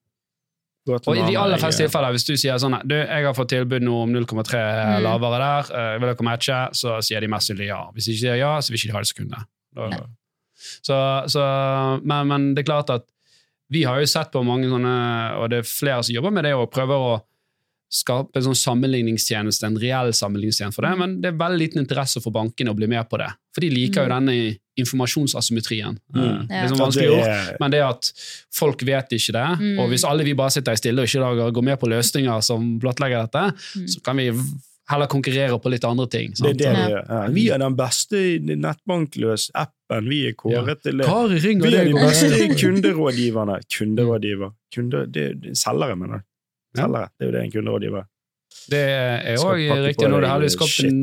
[0.89, 3.83] Og i de aller fleste tilfeller, hvis du sier sånn du, jeg har fått tilbud
[3.85, 4.59] nå om 0,3
[4.97, 5.03] Mm.
[5.05, 6.59] lavere der, eh, vil dere matche?
[6.75, 7.83] Så sier de mest sannsynlig ja.
[7.95, 9.45] Hvis de ikke sier ja, så vil ikke de ha det sekundet.
[9.77, 10.07] Da-
[10.83, 10.97] Så,
[11.29, 13.05] så, men, men det er klart at
[13.71, 16.55] vi har jo sett på mange sånne, og det er flere som jobber med det,
[16.55, 17.23] og prøver å
[17.91, 22.21] skape en sånn sammenligningstjeneste, en reell sammenligningstjeneste for det, men det er veldig liten interesse
[22.23, 23.27] for bankene å bli med på det.
[23.55, 24.15] For de liker jo Mm.
[24.27, 25.99] denne informasjonsasymmetrien.
[26.15, 26.23] Mm.
[26.23, 28.13] Eh, Det er sånn vanskelig ord, men det at
[28.55, 29.79] folk vet ikke det, Mm.
[29.81, 32.43] og hvis alle vi bare sitter i stille og ikke lager, går med på løsninger
[32.43, 33.87] som blottlegger dette, Mm.
[33.89, 34.31] så kan vi
[34.89, 36.33] heller konkurrere på litt andre ting.
[36.35, 37.09] Det er det vi gjør.
[37.09, 37.27] Ja.
[37.29, 40.09] Vi er den beste nettbankløs-appen.
[40.09, 41.07] Vi er kåret til det.
[41.07, 43.61] Vi er de beste kunderådgiverne.
[43.71, 44.53] Kunderådgiver.
[44.75, 46.23] Kunde, det, det, selgere, mener jeg.
[46.77, 46.85] Ja.
[46.87, 47.09] Selgere.
[47.19, 48.09] Det er jo det en kunderådgiver er.
[48.71, 50.09] Det er òg riktig.
[50.11, 51.01] Nå det hadde skapt en,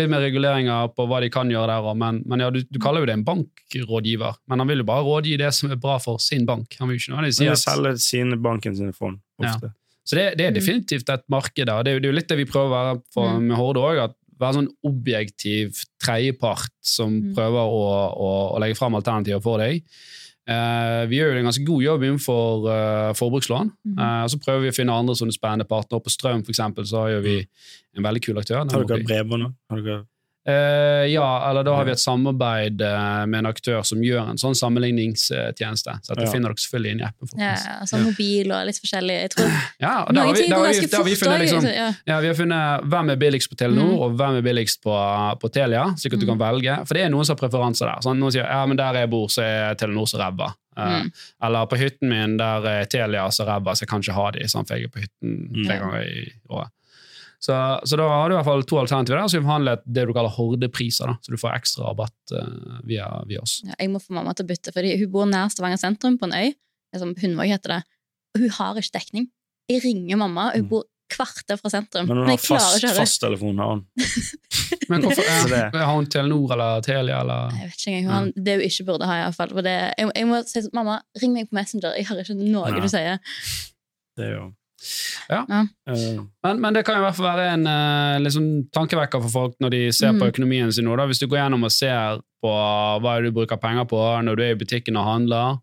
[0.00, 2.78] litt mer reguleringer på hva de kan gjøre der òg, men, men ja, du, du
[2.80, 4.38] kaller jo det en bankrådgiver.
[4.48, 6.76] Men han vil jo bare rådgi det som er bra for sin bank.
[6.80, 9.72] Han vil jo ikke De sier Men de selger sine banken sine fond, ofte.
[10.04, 10.58] Så det, det er Mm.
[10.60, 11.82] definitivt et marked der.
[11.84, 13.46] Det er det er jo litt det vi prøver å være for, Mm.
[13.48, 14.14] med Horde òg.
[14.40, 17.34] Være sånn objektiv tredjepart som Mm.
[17.36, 17.84] prøver å,
[18.18, 19.84] å, å legge fram alternativer for deg.
[20.42, 23.68] Eh, vi gjør jo en ganske god jobb innenfor uh, forbrukslån.
[23.86, 23.98] Mm.
[23.98, 26.02] Eh, og så prøver vi å finne andre sånne spennende partnere.
[26.02, 27.36] På strøm for eksempel, så gjør vi
[27.98, 28.64] en veldig kul aktør.
[28.64, 30.00] Har dere bredbånd nå?
[30.44, 34.40] Eh, ja, eller da har vi et samarbeid uh, med en aktør som gjør en
[34.42, 35.92] sånn sammenligningstjeneste.
[36.02, 36.30] Så at du Ja.
[36.32, 37.28] finner dere selvfølgelig inn i appen.
[37.38, 39.16] Ja, altså mobil og litt forskjellig.
[39.22, 39.46] Jeg tror
[39.86, 41.14] Ja, og da har Noen vi, ting da går har vi, ganske da har vi
[41.20, 41.86] funnet liksom, ja.
[42.10, 43.98] ja, vi har funnet hvem er billigst på Telenor, Mm.
[44.02, 44.96] og hvem er billigst på,
[45.42, 46.32] på Telia, slik at du Mm.
[46.34, 46.76] kan velge.
[46.86, 48.02] For det er noen som har preferanser der.
[48.02, 50.50] Sånn, noen sier ja, men der jeg bor, så er Telenor så ræva.
[50.76, 51.12] Uh, Mm.
[51.44, 54.40] Eller på hytten min, der er Telia så ræva, så jeg kan ikke ha de,
[54.48, 55.66] sånn, for jeg er på hytten Mm.
[55.66, 56.70] tre ganger i året.
[57.42, 57.54] Så,
[57.90, 60.12] så da har du i hvert fall to alternativer der, så vi forhandlet det du
[60.14, 63.56] kaller hordepriser, da, så du får ekstra rabatt uh, via, via oss.
[63.66, 66.28] Ja, jeg må få mamma til å bytte, fordi hun bor nær Stavanger sentrum på
[66.30, 66.52] en øy.
[66.94, 67.80] som Hundvåg heter det.
[68.36, 69.26] Og hun har ikke dekning.
[69.72, 70.70] Jeg ringer mamma, og hun Mm.
[70.70, 72.06] bor kvarter fra sentrum.
[72.08, 73.82] Men hun har fast, fasttelefon, har hun.
[74.88, 78.12] Men hvorfor er, eh, det- har hun Telenor eller Telia, eller Jeg vet ikke engang
[78.14, 79.18] han, det hun ikke burde ha.
[79.18, 79.48] i hvert fall.
[79.58, 81.96] For jeg, jeg må si sånn, mamma, ring meg på Messenger.
[81.98, 82.80] Jeg hører ikke noe Ja.
[82.80, 83.18] du sier.
[84.16, 84.52] Det er jo
[85.30, 85.44] Ja.
[85.48, 85.60] Ja.
[85.86, 89.70] Eh, Men, men det kan i hvert fall være en liksom, tankevekker for folk når
[89.70, 90.30] de ser på Mhm.
[90.32, 90.96] økonomien sin nå.
[90.96, 91.06] Da.
[91.06, 92.50] Hvis du går gjennom og ser på
[93.02, 95.58] hva du bruker penger på når du er i butikken og handler.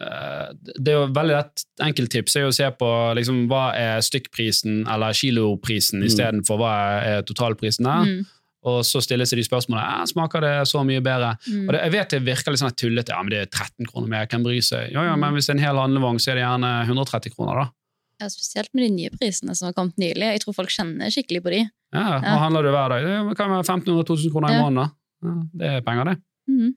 [0.00, 0.48] eh,
[0.78, 4.82] det er jo veldig lett enkelttips er jo å se på liksom, hva er stykkprisen
[4.92, 6.06] eller kiloprisen Mm.
[6.10, 8.04] istedenfor hva er totalprisen der.
[8.04, 8.26] Mm,
[8.66, 11.36] Og så stilles de spørsmålene smaker det så mye bedre.
[11.48, 11.68] mm.
[11.68, 13.08] Og det, jeg vet det virker litt sånn tullete.
[13.14, 14.90] Ja, men det er 13 kroner mer, hvem bryr seg?
[14.92, 15.20] Ja, ja, Mm.
[15.20, 17.70] men hvis det er en hel handlevogn, så er det gjerne 130 kroner, da.
[18.20, 20.24] Ja, spesielt med de nye prisene som har kommet nylig.
[20.32, 21.58] Jeg tror folk kjenner skikkelig på de.
[21.92, 22.36] Ja, Ja.
[22.40, 23.04] handler du hver dag.
[23.28, 24.62] Det kan være 1500-2000 kroner i Ja.
[24.62, 24.90] måneden.
[25.22, 26.16] Ja, det er penger, det.
[26.48, 26.74] Mm.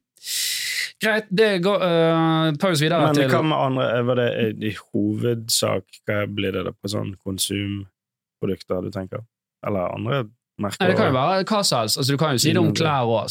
[1.01, 4.67] Greit, det går uh, tar oss videre Men til hva med andre Var det eh,
[4.67, 9.23] i hovedsak Hva blir det da på sånn konsumprodukter du tenker?
[9.65, 10.25] Eller andre
[10.61, 10.81] merker?
[10.83, 11.97] Nei, Det kan jo være hva som helst.
[11.99, 13.29] Altså, du kan jo si det om Mm, klær òg.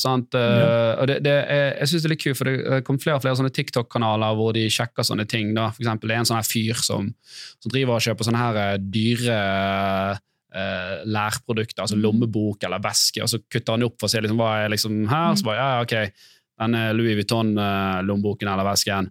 [1.00, 3.22] Og det, det er, jeg syns det er litt kult, for det kommer flere og
[3.26, 5.54] flere sånne TikTok-kanaler hvor de sjekker sånne ting.
[5.54, 5.68] Da.
[5.70, 7.12] For eksempel, det er en sånn her fyr som,
[7.62, 9.42] som driver og kjøper sånne her eh, dyre
[10.48, 12.02] Uh, lærprodukter, altså Mm.
[12.06, 14.94] lommebok eller veske, og så kutter han opp for å se liksom, hva er liksom
[15.06, 15.34] her.
[15.36, 16.12] Så bare, ja, ok,
[16.58, 19.10] denne Louis Vuitton-lommeboken eller vesken,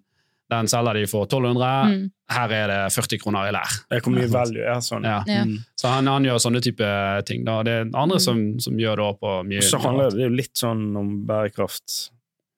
[0.50, 1.70] den selger de for 1200.
[1.92, 2.04] Mm.
[2.32, 3.74] Her er det 40 kroner i lær.
[3.90, 5.04] Det er Hvor mye value er sånn?
[5.08, 5.22] Ja.
[5.28, 5.44] Ja.
[5.48, 5.58] Mm.
[5.80, 6.92] Så han, han gjør sånne type
[7.28, 7.44] ting.
[7.48, 7.62] Da.
[7.64, 8.26] Det er andre Mm.
[8.28, 12.10] som, som gjør det på mye så handler det jo litt sånn om bærekraft.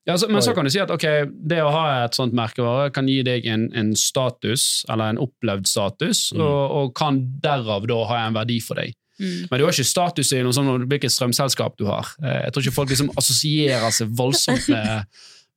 [0.08, 2.92] ja, så, Men så kan du si at okay, det å ha et sånt merkevare
[2.94, 6.42] kan gi deg en, en status, eller en opplevd status, Mm.
[6.42, 8.94] og, og kan derav da ha en verdi for deg.
[9.20, 9.50] Mm.
[9.52, 12.08] Men du har ikke status i noe sånn, hvilket strømselskap du har.
[12.24, 15.06] Eh, Jeg tror ikke folk liksom assosierer seg voldsomt med,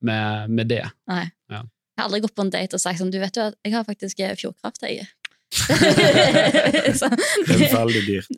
[0.02, 0.82] med, med det.
[1.08, 1.30] Nei.
[1.48, 1.62] Ja.
[2.02, 3.86] Har aldri gått på en date og sagt sånn Du vet jo at jeg har
[3.86, 5.06] faktisk eh, Fjordkraft, jeg.
[7.46, 8.30] Det er veldig dyrt.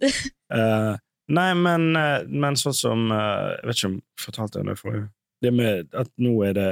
[0.53, 0.96] Uh,
[1.33, 5.07] nei, men, eh, men sånn som uh, Jeg vet ikke om jeg fortalte det forrige
[5.44, 6.68] Det med at nå er det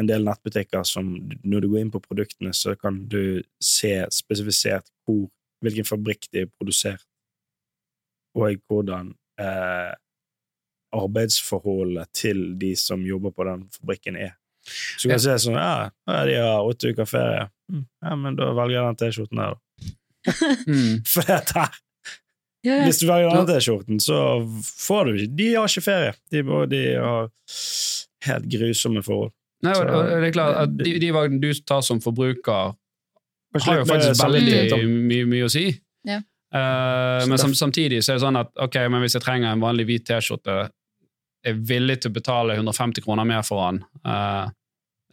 [0.00, 1.14] en del nettbutikker som
[1.46, 5.28] når du går inn på produktene, så kan du se spesifisert hvor,
[5.62, 7.04] hvilken fabrikk de er produsert,
[8.34, 9.94] og hvordan uh,
[10.98, 14.34] arbeidsforholdet til de som jobber på den fabrikken, er.
[14.64, 15.90] Så du kan se sånn Ja,
[16.28, 17.48] de har åtte uker ferie.
[17.72, 19.60] Mm, Ja, men da velger jeg den T-skjorten her, da.
[20.70, 21.02] Mm.
[21.12, 21.74] For dette her
[22.64, 22.84] Ja, ja.
[22.86, 24.18] hvis du velger den T-skjorten, så
[24.64, 26.14] får du ikke De har ikke ferie.
[26.32, 27.28] De, de har
[28.24, 29.34] helt grusomme forhold.
[29.64, 32.72] Nei, og, og det er klart at de, de valgene du tar som forbruker,
[33.64, 35.66] har jo faktisk veldig mye, mye å si.
[36.08, 36.18] Ja.
[36.54, 39.86] Uh, men samtidig så er det sånn at ok, men hvis jeg trenger en vanlig
[39.88, 40.68] hvit T-skjorte,
[41.44, 43.82] er villig til å betale 150 kroner mer for han.
[44.06, 44.48] Uh,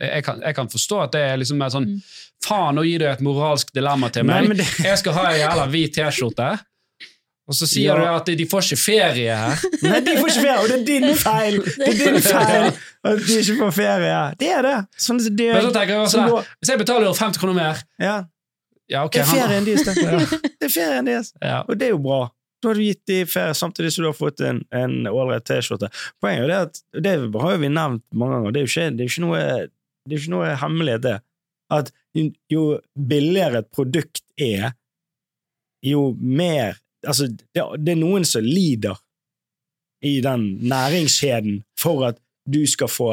[0.01, 2.01] jeg, kan, jeg kan forstå at det er liksom mer sånn Mm.
[2.41, 4.47] Faen, nå gir du et moralsk dilemma til meg.
[4.49, 6.47] Nei, det, Jeg skal ha en jævla hvit T-skjorte,
[7.45, 7.97] og så sier Ja.
[7.99, 9.61] du at de får ikke ferie her.
[9.85, 11.59] nei, de får ikke ferie, og det er din feil!
[11.61, 14.17] Det er din feil at de ikke får ferie.
[14.41, 14.73] Det er det.
[14.97, 17.83] Sånn, det, Men så tenker jeg også, sånn, går- Hvis jeg betaler 150 kroner mer
[18.01, 18.15] ja,
[18.89, 19.95] ja, okay, det er han- ferien deres, det.
[20.01, 20.41] Ja.
[20.61, 21.29] Det er ferien deres.
[21.41, 21.59] Ja.
[21.69, 22.23] Og det er jo bra.
[22.61, 25.89] Da har du gitt de ferie, samtidig som du har fått en ålreit T-skjorte.
[26.21, 29.05] Poenget er at det har jo vi nevnt mange ganger, det er jo ikke, det
[29.05, 29.41] er ikke noe
[30.01, 31.17] det er ikke noe hemmelighet, det.
[31.71, 31.91] At
[32.51, 32.63] jo
[32.95, 34.71] billigere et produkt er,
[35.85, 38.99] jo mer Altså, det, det er noen som lider
[40.05, 43.07] i den næringskjeden for at du skal få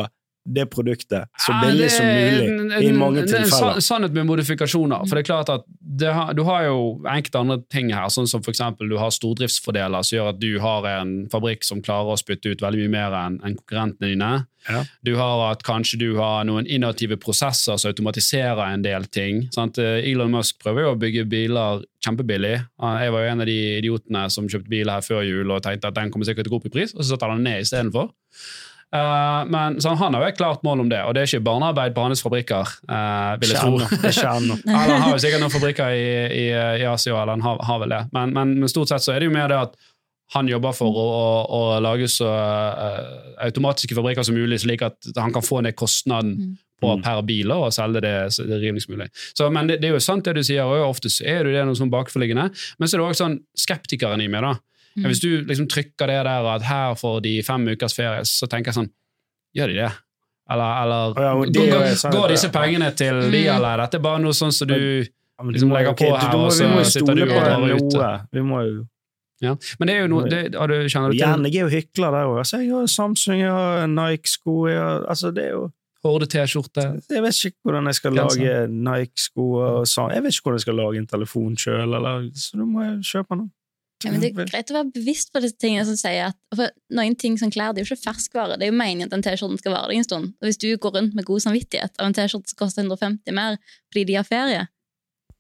[0.55, 3.75] det produktet så Ja, billig det som mulig i mange tilfeller.
[3.75, 5.05] det er Sannhet med modifikasjoner.
[5.09, 5.65] For det er klart at
[5.99, 10.03] det har, Du har jo enkelte andre ting her, sånn som eksempel du har stordriftsfordeler
[10.05, 13.17] som gjør at du har en fabrikk som klarer å spytte ut veldig mye mer
[13.25, 14.31] enn en konkurrentene dine.
[14.69, 14.83] Ja.
[15.07, 19.47] Du har at kanskje du har noen innovative prosesser som automatiserer en del ting.
[19.55, 19.79] Sant?
[19.79, 22.67] Eh, Elon Musk prøver jo å bygge biler kjempebillig.
[22.79, 25.63] Ah, Jeg var jo en av de idiotene som kjøpte bil her før jul og
[25.63, 27.39] tenkte at den kommer sikkert til å gå opp i pris, og så satte han
[27.43, 28.11] den ned istedenfor.
[28.89, 31.45] Uh, men så han har jo et klart mål om det, og det er ikke
[31.45, 32.71] barnearbeid på hans fabrikker.
[32.89, 33.75] Uh, vil jeg tro.
[34.65, 36.47] Eller han har jo sikkert noen fabrikker i, i,
[36.81, 38.03] i Asia, eller han har, har vel det.
[38.17, 39.77] Men, men, men stort sett så er det jo mer det at
[40.35, 45.13] han jobber for å, å, å lage så uh, automatiske fabrikker som mulig, slik at
[45.17, 46.37] han kan få ned kostnaden
[46.79, 46.87] Mm.
[46.87, 47.01] på Mm.
[47.03, 49.09] per bil og selge det så det er rimeligst mulig.
[49.35, 51.57] Så, men det, det er jo sant det du sier, og ofte er det jo
[51.57, 52.45] det noe sånn bakforliggende.
[52.79, 54.53] Men så er det også sånn skeptikeren i meg, da.
[54.99, 55.07] Mm.
[55.11, 58.73] Hvis du liksom trykker det der at her får de fem ukers ferie, så tenker
[58.73, 58.91] jeg sånn
[59.57, 59.93] Gjør de det?
[60.51, 63.57] Eller, eller Ja, det går, er går, sånn går disse pengene til de, Mm.
[63.57, 64.79] eller er dette bare noe sånn som du
[65.39, 68.31] men du liksom legger på her, du og så sitter du og på drar ut.
[68.33, 68.87] Vi må jo
[69.41, 69.53] ja.
[69.79, 72.11] Men det er jo noe det, har du, Kjenner du til jeg er jo hykler
[72.11, 72.39] der òg.
[72.43, 75.69] Altså, jeg har Samsung, jeg har Nike-sko jeg har, altså, det er jo,
[76.03, 76.83] Horde-T-skjorte?
[77.11, 80.13] Jeg vet ikke hvordan jeg skal lage Nike-sko og sånn.
[80.15, 81.97] Jeg vet ikke hvordan jeg skal lage en telefon sjøl,
[82.35, 83.51] så da må jeg kjøpe noe.
[84.05, 86.71] Ja, men det er greit å være bevisst på disse tingene som sier at for
[86.95, 88.55] Noen ting som klær det er jo ikke ferskvare.
[88.59, 90.29] Det er jo meningen at den T-skjorten skal vare deg en stund.
[90.39, 93.57] Og Hvis du går rundt med god samvittighet av en T-skjorte som koster 150 mer
[93.91, 94.61] fordi de har ferie,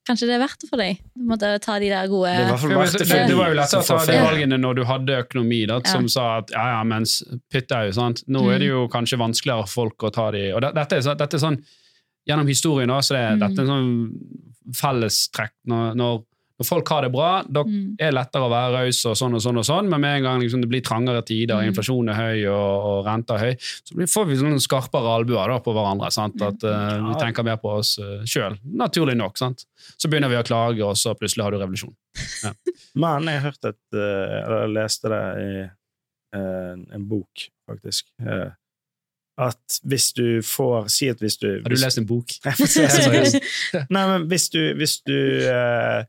[0.08, 0.98] kanskje det er verdt det for deg?
[1.14, 3.82] Du måtte ta de der gode Det Ja, verdt det, det var jo lett å
[3.86, 5.92] ta de valgene når du hadde økonomi, da, Ja.
[5.92, 7.20] som sa at ja, ja, mens
[7.52, 8.24] pytt er jo sant.
[8.26, 11.14] Nå er det jo kanskje vanskeligere for folk å ta de Og det, dette, er,
[11.14, 11.60] dette er sånn
[12.28, 13.40] gjennom historien også, så det, Mm.
[13.46, 13.92] dette er sånn
[14.74, 15.54] fellestrekk.
[15.70, 16.24] Når, når,
[16.58, 17.94] når folk har det bra, da Mm.
[18.00, 20.22] er det lettere å være raus og sånn og sånn, og sånn, men med en
[20.24, 21.68] gang liksom, det blir trangere tider, Mm.
[21.72, 23.54] inflasjonen er høy og, og renta er høy,
[23.86, 26.10] så blir- får vi sånne skarpere albuer da, på hverandre.
[26.10, 26.42] Sant?
[26.42, 29.38] At eh, vi tenker mer på oss uh, sjøl, naturlig nok.
[29.38, 29.64] Sant?
[29.96, 31.94] Så begynner vi å klage, og så plutselig har du revolusjon.
[32.98, 35.70] Men jeg har hørt et eh, Eller jeg leste det i
[36.34, 38.04] eh, en bok, faktisk.
[38.20, 38.50] Uh,
[39.38, 42.26] At hvis du får Si at hvis du Har du lest en bok?
[43.94, 45.14] Nei, men hvis du, hvis du
[45.46, 46.02] eh,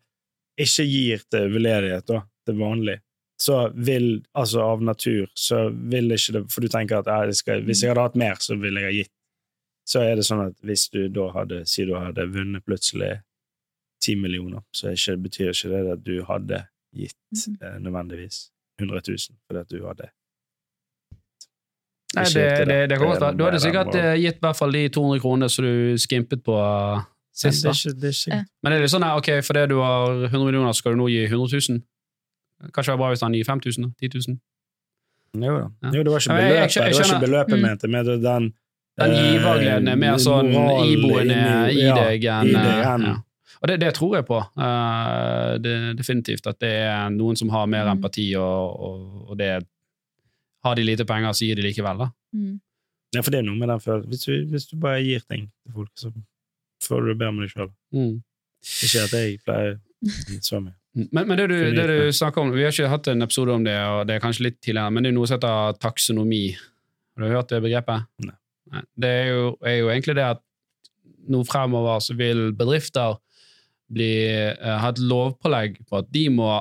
[0.60, 2.98] ikke gir til veldedighet, da, til vanlig,
[3.40, 7.62] så vil, altså av natur, så vil ikke det For du tenker at jeg skal,
[7.64, 9.14] hvis jeg hadde hatt mer, så ville jeg ha gitt.
[9.90, 13.22] Så er det sånn at hvis du da hadde Si du hadde vunnet plutselig
[14.04, 16.60] ti millioner, så ikke, betyr ikke det at du hadde
[16.96, 17.56] gitt Mhm.
[17.62, 18.38] eh, nødvendigvis
[18.82, 20.10] 100 000 fordi at du hadde
[22.16, 22.78] Nei, det, det, det.
[22.90, 23.38] det kan godt være.
[23.38, 26.56] Du hadde sikkert eh, gitt i hvert fall de 200 kronene som du skimpet på
[27.30, 28.40] uh, Det er ikke, det er ikke.
[28.64, 31.08] Men det er litt sånn her, ok, fordi du har 100 millioner, skal du nå
[31.12, 31.82] gi 100 000?
[32.76, 33.86] Kanskje det er bra hvis han gir 5000?
[33.86, 34.08] da?
[34.08, 34.40] 10 000?
[35.46, 35.68] Jo da.
[35.86, 35.92] Ja.
[35.94, 37.62] Jo, det var ikke beløpet, jeg, jeg- jeg det var ikke beløpet Mm.
[37.68, 38.54] mente, men den
[39.00, 43.16] Den eh, givergleden er mer sånn iboende i deg enn eh, ja.
[43.62, 44.38] Og det, det tror jeg på.
[44.60, 46.48] Uh, det, definitivt.
[46.48, 47.92] At det er noen som har mer Mm.
[47.98, 49.66] empati, og, og, og det
[50.64, 52.10] Har de lite penger, så gir de likevel, da.
[52.36, 52.60] Mm.
[53.16, 54.10] Ja, for det er noe med den følelsen.
[54.10, 56.12] Hvis, du- hvis du bare gir ting til folk, så
[56.84, 57.72] føler du be om deg sjøl.
[57.96, 58.18] Mm.
[58.86, 59.80] Ikke at jeg pleier
[60.44, 60.76] så mye.
[61.14, 63.64] Men, men det, du, det du snakker om, Vi har ikke hatt en episode om
[63.64, 66.44] det, og det er kanskje litt tidligere, men det er noe som heter taksonomi.
[67.16, 68.10] Har du hørt det begrepet?
[68.26, 68.36] Nei.
[68.74, 68.84] Nei.
[69.02, 70.42] Det er jo, er jo egentlig det at
[71.30, 73.18] nå fremover så vil bedrifter
[73.94, 74.12] bli,
[74.58, 76.52] uh, ha et lovpålegg på at de må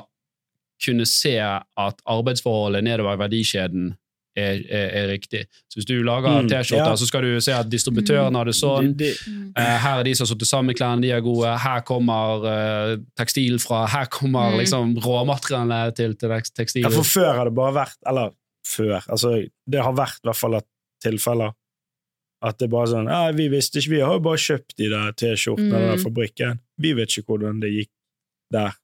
[0.79, 3.91] kunne se at arbeidsforholdet nedover i verdikjeden
[4.37, 5.45] er, er, er riktig.
[5.67, 6.95] Så hvis du lager Mm, T-skjorter, ja.
[6.95, 8.93] så skal du se at distributøren har det sånn.
[8.95, 9.31] De, de.
[9.31, 9.51] Mm.
[9.57, 11.49] Eh, her er de som har sittet sammen klærne, de er gode.
[11.59, 13.85] Her kommer uh, tekstil fra.
[13.87, 14.59] Her kommer Mm.
[14.61, 16.83] liksom råmaterialene til, til tekstil.
[16.83, 18.31] ja, for før har det bare vært Eller
[18.65, 19.01] før.
[19.09, 20.67] Altså, det har vært i hvert fall et
[21.03, 21.53] tilfeller
[22.41, 24.87] at det er bare sånn ja, 'Vi visste ikke, vi har jo bare kjøpt de
[24.89, 25.87] der T-skjortene Mm.
[25.89, 26.59] fra fabrikken.
[26.79, 27.89] Vi vet ikke hvordan det gikk
[28.53, 28.75] der.'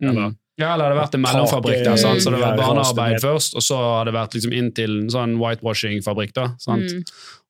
[0.00, 0.36] eller- mm.
[0.62, 2.22] Ja, eller det har vært en mellomfabrikk da, sant?
[2.22, 5.10] så det hadde vært barnearbeid først, og så hadde det vært liksom inn til en
[5.12, 6.32] sånn whitewashing-fabrikk.
[6.38, 6.88] da, sant?
[6.88, 7.04] Mm.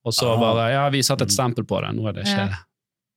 [0.04, 0.40] Og så Ah.
[0.40, 2.58] bare Ja, vi satte et stempel på det, nå er det ikke Ja.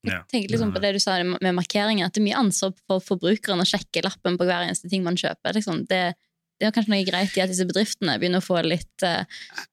[0.05, 2.99] Jeg tenker liksom på det du sa med markeringer, at det er mye ansvar for
[3.01, 5.55] forbrukeren å sjekke lappen på hver eneste ting man kjøper.
[5.57, 5.87] Liksom.
[5.89, 6.13] Det,
[6.59, 9.25] det er kanskje noe greit i at disse bedriftene begynner å få litt eh,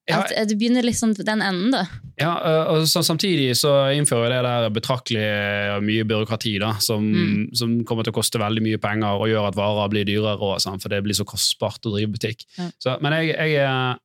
[0.09, 0.17] Ja.
[0.19, 1.85] at Det begynner litt sånn den enden, da.
[2.19, 7.05] Ja, øh, og så, Samtidig så innfører det der betraktelig øh, mye byråkrati, da, som,
[7.13, 7.55] Mm.
[7.55, 10.59] som kommer til å koste veldig mye penger og gjør at varer blir dyrere, og
[10.59, 12.43] sånn, for det blir så kostbart å drive butikk.
[12.59, 12.69] Ja.
[12.79, 13.97] Så, men jeg, jeg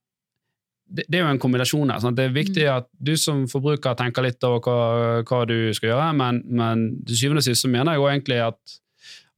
[0.89, 1.99] det, det er jo en kombinasjon her.
[2.01, 2.15] Sant?
[2.17, 2.77] Det er viktig Mm.
[2.79, 7.15] at du som forbruker tenker litt over hva, hva du skal gjøre, men, men til
[7.19, 8.79] syvende og sist så mener jeg jo egentlig at,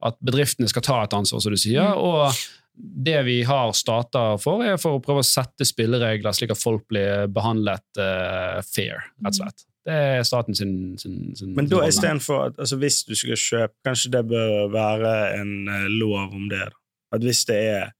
[0.02, 1.82] at bedriftene skal ta et ansvar, som du sier.
[1.82, 1.98] Mm.
[1.98, 2.32] og
[2.74, 6.86] det vi har stater for, er for å prøve å sette spilleregler slik at folk
[6.90, 9.66] blir behandlet uh, fair, rett og slett.
[9.82, 13.74] Det er staten sin, sin, sin Men da istedenfor at altså Hvis du skal kjøpe,
[13.82, 16.68] kanskje det bør være en eh, lov om det.
[16.70, 16.78] da.
[17.16, 17.90] At hvis det er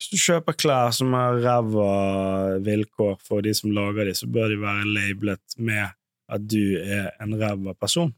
[0.00, 1.90] Hvis du kjøper klær som har ræva
[2.64, 5.92] vilkår for de som lager de, så bør de være labelet med
[6.30, 8.14] at du er en ræva person.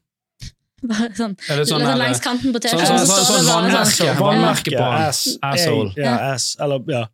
[0.83, 2.97] Bare sånn, sånn sånn her- langs kanten på sånn- T-skjorten.
[2.99, 3.97] sånn- så sånn- sånn vannmerke.
[3.97, 5.89] sånn, vannmerke på ass, Asshole.
[5.95, 7.05] Ja, ass, eller ja,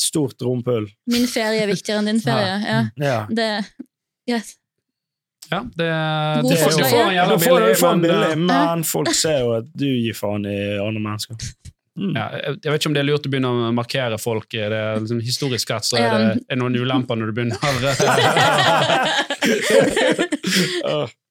[0.00, 0.88] stort rumpehull.
[1.06, 2.58] Min ferie er viktigere enn din ferie.
[2.66, 2.82] Ja.
[2.98, 3.26] Ja.
[3.30, 3.64] Det
[4.28, 4.56] yes.
[5.52, 5.86] Ja, det,
[6.42, 9.52] God det, forslag, du får en jævla billig, men, billig, eh, men folk ser jo
[9.60, 11.36] at du gir faen i andre mennesker.
[11.96, 12.12] Mm.
[12.14, 14.48] ja, jeg jeg vet ikke om det er lurt å begynne å markere folk.
[14.50, 17.56] Det er liksom Historisk sett så er det er noen ulemper når du begynner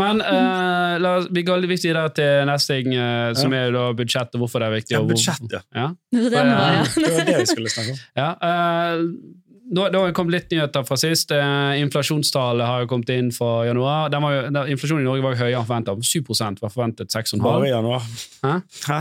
[0.00, 4.34] Men uh, la vi går litt videre til neste ting, uh, som er da budsjett,
[4.36, 4.96] og hvorfor det er viktig.
[4.96, 5.62] Ja, budsjett, ja.
[5.74, 5.86] Ja.
[6.10, 6.88] Det var det det var, ja.
[6.96, 8.02] Det var det vi skulle snakke om.
[8.20, 9.38] Ja, uh,
[9.70, 11.30] nå, det har jo kommet litt nyheter fra sist.
[11.34, 14.10] Eh, inflasjonstallet har jo kommet inn fra januar.
[14.10, 16.10] Den var jo, den, inflasjonen i Norge var jo høyere enn forventet.
[16.10, 18.02] 7 var forventet 6,5 Bare i januar.
[18.42, 18.56] Hæ?
[18.88, 19.00] Hæ?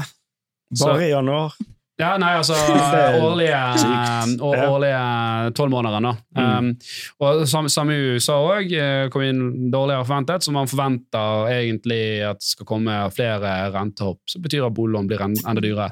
[0.76, 1.58] Så- Bare i januar.
[2.00, 4.68] Ja, nei, altså er årlige, Ja.
[4.70, 6.14] årlige tolvmånederen, da.
[6.40, 6.70] Mm.
[6.70, 6.70] Um,
[7.26, 8.72] og samme, i USA òg,
[9.12, 14.22] kom inn dårligere forventet, så man forventer egentlig at det skal komme flere rentehopp.
[14.30, 15.92] Så betyr at boliglån blir enda dyrere.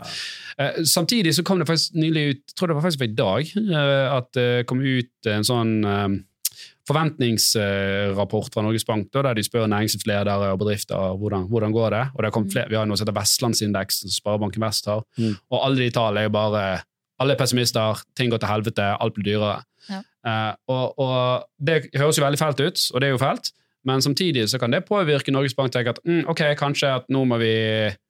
[0.58, 3.52] Eh, samtidig så kom det faktisk nylig ut, jeg tror det var faktisk i dag,
[3.68, 6.08] uh, at det kom ut en sånn eh,
[6.88, 12.24] forventningsrapport fra Norges Bank, der de spør næringslivsledere og bedrifter hvordan, hvordan går det og
[12.24, 15.04] det flere, Vi har noe som heter Vestlandsindeksen, som Sparebanken Vest har.
[15.18, 15.36] Mm.
[15.52, 16.64] Og alle de tallene er jo bare
[17.20, 19.64] Alle er pessimister, ting går til helvete, alt blir dyrere.
[19.90, 20.04] Ja.
[20.22, 23.50] Uh, og, og det høres jo veldig fælt ut, og det er jo fælt,
[23.86, 27.24] men samtidig så kan det påvirke Norges Bank til at mm, ok, kanskje at nå
[27.30, 27.54] må vi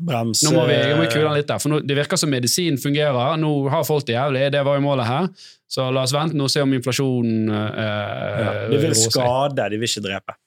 [0.01, 2.19] Bremse nå må vi, nå må vi kule den litt der, for nå, det virker
[2.19, 3.38] som medisin fungerer.
[3.41, 5.30] Nå har folk det jævlig, det var jo målet her.
[5.67, 9.80] Så la oss vente nå og se om inflasjonen eh, ja, De vil skade, de
[9.82, 10.38] vil ikke drepe.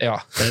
[0.00, 0.16] Ja.
[0.38, 0.46] Det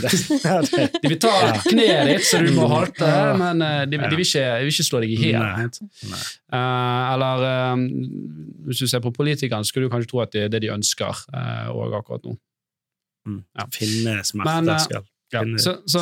[0.46, 0.84] er det.
[1.02, 1.34] De vil ta
[1.66, 3.10] kneet ditt, så du må halte,
[3.42, 5.42] men eh, de, de, vil ikke, de vil ikke slå deg i hjel.
[5.42, 7.84] Eh, eller eh,
[8.70, 11.10] hvis du ser på politikerne, skulle du kanskje tro at det er det de ønsker
[11.10, 12.38] også akkurat nå.
[13.28, 13.42] Mm.
[13.58, 13.70] Ja.
[13.74, 15.02] Finne Men, eh.
[15.32, 16.02] Ja, så, så,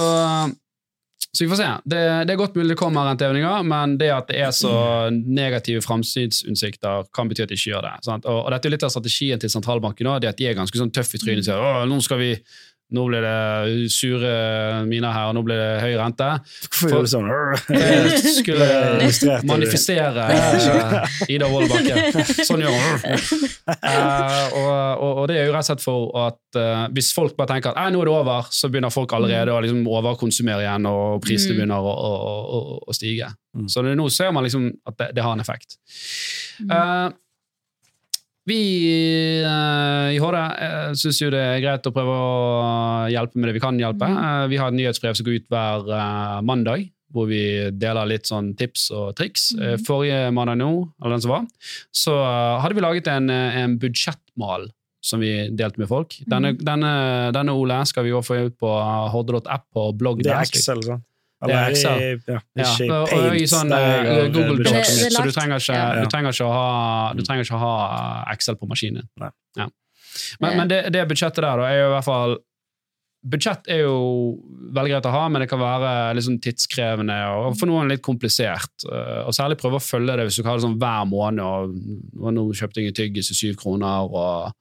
[1.30, 1.68] så vi får se.
[1.86, 4.72] Det, det er godt mulig det kommer renteøvninger, men det at det er så
[5.12, 7.94] negative framtidsutsiktene, kan bety at de ikke gjør det.
[8.24, 10.82] Og, og dette er litt av strategien til sentralbanken nå, det at de er ganske
[10.82, 11.46] sånn tøffe i trynet.
[11.46, 12.34] og sier, nå skal vi
[12.90, 14.30] nå blir det sure
[14.90, 16.30] miner her, og nå blir det høy rente.
[16.66, 17.28] Hvorfor gjør du sånn?
[18.20, 22.24] Jeg skulle manifestere eh, Ida Wold Bakke.
[22.48, 23.06] Sånn gjør hun.
[23.70, 27.38] Eh, og, og, og det er jo rett og slett for at eh, hvis folk
[27.38, 30.90] bare tenker at nå er det over, så begynner folk allerede å liksom overkonsumere igjen,
[30.90, 31.58] og prisene Mm.
[31.62, 32.12] begynner å, å,
[32.58, 33.30] å, å stige.
[33.58, 33.70] Mm.
[33.72, 35.78] Så det, nå ser man liksom at det, det har en effekt.
[36.62, 37.14] Mm.
[38.50, 38.60] Vi
[39.46, 42.30] uh, i HD uh, syns jo det er greit å prøve å
[43.12, 44.08] hjelpe med det vi kan hjelpe.
[44.10, 47.44] Eh, vi har et nyhetsbrev som går ut hver uh, mandag, hvor vi
[47.78, 49.50] deler litt sånn tips og triks.
[49.58, 49.86] Mm.
[49.86, 51.48] Forrige mandag nå, eller den som var,
[51.96, 52.18] så
[52.62, 54.68] hadde vi laget en, en budsjettmal
[55.02, 56.14] som vi delte med folk.
[56.28, 56.64] Denne, Mm.
[56.68, 56.92] denne,
[57.34, 58.70] denne Ole skal vi få ut på
[59.14, 60.22] horde.app og blogg.
[60.24, 61.02] Det er Excel, sånn.
[61.48, 62.02] Det er Excel.
[62.02, 63.42] i- Ja, ja, ikke og Paint.
[63.42, 66.52] i sånn eh, Google eh, Docs, er så du trenger ikke, du trenger ikke, å,
[66.52, 69.08] ha, du trenger ikke å ha Excel på maskinen.
[69.56, 69.70] Ja.
[70.42, 72.38] Men, men det, det budsjettet der da, er jo i hvert fall
[73.20, 73.96] Budsjett er jo
[74.72, 78.72] veldig greit å ha, men det kan være sånn tidskrevende og for noen litt komplisert.
[78.88, 81.42] Eh, Og særlig prøve å følge det hvis du har det sånn hver måned.
[81.44, 81.74] og,
[82.24, 84.08] og Nå kjøpte jeg en tyggis til syv kroner.
[84.08, 84.54] og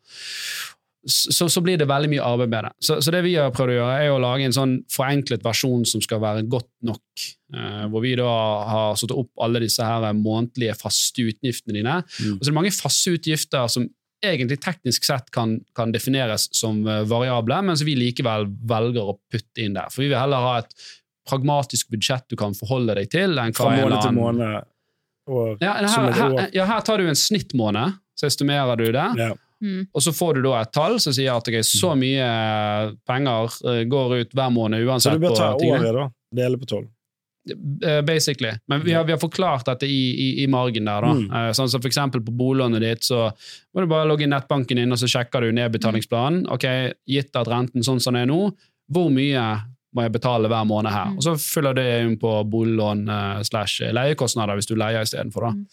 [1.08, 2.72] så, så blir det veldig mye arbeid med det.
[2.84, 5.86] Så, så det vi har prøvd å gjøre, er å lage en sånn forenklet versjon
[5.88, 7.04] som skal være godt nok.
[7.54, 8.32] eh, hvor vi da
[8.68, 12.00] har satt opp alle disse her månedlige faste utgiftene dine.
[12.20, 12.36] Mm.
[12.36, 13.88] Og så er det mange faste utgifter som
[14.24, 19.18] egentlig teknisk sett kan, kan defineres som eh, variable, men som vi likevel velger å
[19.32, 19.88] putte inn der.
[19.94, 20.74] For vi vil heller ha et
[21.28, 23.38] pragmatisk budsjett du kan forholde deg til.
[23.38, 24.70] enn Fra hva måned til måned.
[25.28, 29.08] Og, Ja, her, her, ja, her tar du en snittmåned, så estimerer du det.
[29.20, 29.34] Ja.
[29.64, 29.86] Mm.
[29.92, 32.28] Og så får du da et tall som sier at okay, så mye
[33.08, 35.16] penger eh, går ut hver måned uansett.
[35.16, 36.06] Så du bør ta året, da.
[36.38, 36.86] Dele på tolv.
[37.84, 38.52] eh, basically.
[38.68, 41.02] Men vi har, vi har forklart dette i, i, i margen der.
[41.02, 41.12] da.
[41.16, 41.30] Mm.
[41.32, 43.30] Eh, Sånn som for eksempel På bolånet ditt så
[43.74, 46.44] må du bare logge inn nettbanken din, og så sjekker du nedbetalingsplanen.
[46.52, 46.66] Ok,
[47.08, 48.52] Gitt at renten sånn som den er nå,
[48.92, 49.48] hvor mye
[49.96, 51.08] må jeg betale hver måned her?
[51.10, 51.16] Mm.
[51.18, 55.48] Og så fyller det inn på boliglån eh, slash leiekostnader hvis du leier istedenfor.
[55.56, 55.64] Mm.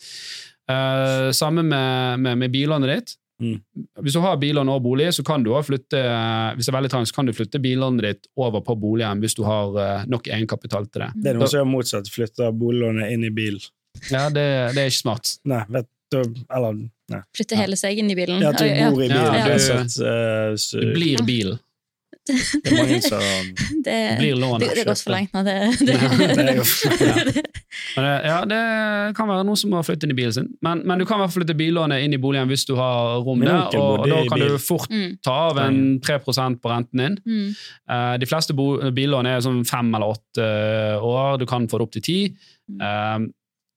[0.65, 3.11] Uh, samme med, med, med billånet ditt.
[3.41, 3.57] Mm.
[3.99, 5.99] Hvis du har billån og bolig, så kan du også flytte
[6.55, 9.35] hvis det er veldig trang, så kan du flytte billånet ditt over på boligen hvis
[9.35, 11.09] du har eh, nok egenkapital til det.
[11.19, 12.11] Det er noen som gjør motsatt.
[12.13, 13.59] Flytter boliglånet inn i bil.
[14.11, 15.33] Ja, det, det er ikke smart.
[15.47, 16.21] Nei, vet du
[16.53, 16.79] Eller.
[17.35, 18.39] Flytte hele seg inn i bilen.
[18.41, 19.35] Ja, at du bor i bilen.
[19.35, 21.57] Ja, du- eh, Du blir bil.
[22.25, 23.21] Det er mange som
[23.85, 24.71] Det, blir det, lånet.
[24.73, 25.43] det går så for langt nå.
[25.45, 25.55] Det,
[25.85, 27.43] det er det,
[27.95, 28.61] det, ja, det
[29.17, 30.49] kan være noen som må flytte inn i bilen sin.
[30.65, 33.21] Men, men du kan i hvert fall flytte billånet inn i boligen hvis du har
[33.25, 37.19] rom der, og, da kan du fort mm, ta av en 3% på renten din.
[37.25, 37.49] mm,
[37.85, 40.45] Eh, de fleste billån er sånn fem eller åtte
[41.05, 41.37] år.
[41.41, 42.19] Du kan få det opp til ti.
[42.71, 43.27] Mm.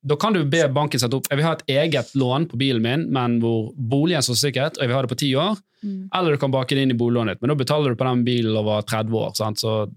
[0.09, 2.57] Eh, da kan du be banken sette opp Jeg vil ha et eget lån på
[2.61, 5.57] bilen min, men hvor boligen står sikkert, og jeg vil ha det på ti år.
[5.85, 6.09] mm.
[6.15, 8.25] Eller du kan bake det inn i boliglånet ditt, men da betaler du på den
[8.25, 9.33] bilen over 30 år.
[9.37, 9.61] Sant?
[9.61, 9.89] Så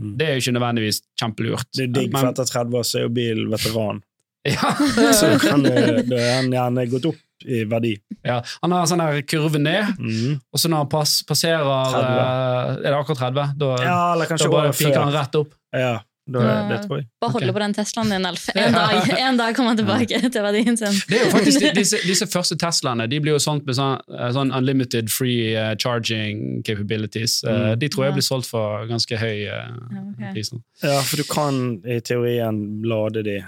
[0.00, 0.16] Mm.
[0.16, 1.66] det er jo ikke nødvendigvis kjempelurt.
[1.76, 3.98] Det er digg, for etter 30 år så er jo bil veteran.
[4.48, 4.70] ja.
[5.12, 7.90] Så kan den er gjerne gått opp i verdi.
[8.24, 8.38] ja.
[8.62, 10.40] Han har en sånn der kurve ned, mm.
[10.52, 11.60] og så når han pass, passerer
[11.92, 12.16] 30.
[12.16, 13.52] eh, Er det akkurat 30?
[13.60, 15.18] Da, Ja, eller da kanskje bare året piker han før.
[15.20, 15.52] rett opp.
[15.76, 15.92] Ja,
[16.32, 17.06] da det tror jeg.
[17.20, 17.54] Bare holde okay.
[17.56, 18.48] på den Teslaen din, Alf.
[18.54, 20.94] En dag, en dag kommer han tilbake til verdien sin.
[21.08, 23.98] Det er jo faktisk de- disse, disse første Teslaene de blir jo solgt med sånn,
[24.14, 27.40] eh, sånn unlimited free eh, charging capabilities.
[27.44, 27.78] Eh, Mm.
[27.78, 28.16] De tror jeg Ja.
[28.16, 30.32] blir solgt for ganske høy uh, Ja, ok.
[30.34, 30.50] pris.
[30.82, 33.38] Ja, for du kan i teorien lade de,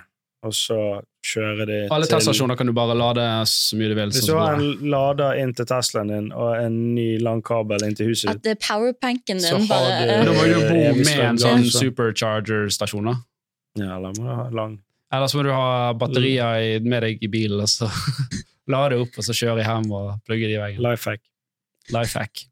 [0.42, 0.78] og så
[1.22, 4.12] kjøre de Alle til Tesla-stasjoner kan du bare lade så mye du vil.
[4.12, 7.84] Hvis sånn du har en lader inn til Teslaen din og en ny lang kabel
[7.86, 11.24] inn til huset At det er powerpanken din har bare Da må du bo med
[11.28, 13.10] en sånn supercharger-stasjon.
[13.12, 13.16] da.
[13.80, 14.78] ja, eller må du ha lang
[15.12, 17.90] Eller så må du ha batterier med deg i bilen, og så
[18.72, 20.82] lade opp, og så kjøre hjem og plugge de i veggen.
[20.82, 21.22] life hack.
[21.92, 22.46] Life hack.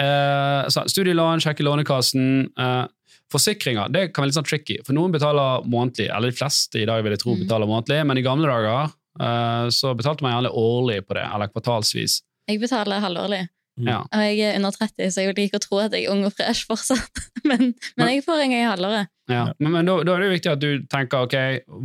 [0.00, 2.48] Uh, så studielån, sjekke Lånekassen.
[2.58, 2.84] Eh,
[3.32, 6.10] forsikringer det kan være litt sånn tricky, for noen betaler månedlig.
[6.12, 7.46] Eller de fleste i dag vil jeg tro Mhm.
[7.46, 11.48] betaler månedlig, men i gamle dager uh, så betalte man gjerne årlig på det, eller
[11.52, 12.20] kvartalsvis.
[12.48, 13.42] Jeg betaler halvårlig.
[13.80, 13.86] Mm.
[13.88, 13.98] Ja.
[14.12, 16.32] Og jeg er under 30, så jeg liker å tro at jeg er ung og
[16.36, 17.22] fresh fortsatt.
[17.48, 19.08] Men, men jeg får en gang i halvåret.
[19.32, 19.46] Ja.
[19.58, 21.34] Men, men da, da er det jo viktig at du tenker ok,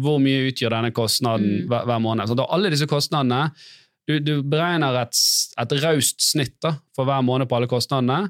[0.03, 1.67] hvor mye utgjør denne kostnaden Mm.
[1.71, 2.27] hver, hver måned.
[2.29, 3.47] Så da alle disse kostnadene
[4.07, 5.17] Du, du beregner et,
[5.59, 8.29] et raust snitt da, for hver måned på alle kostnadene.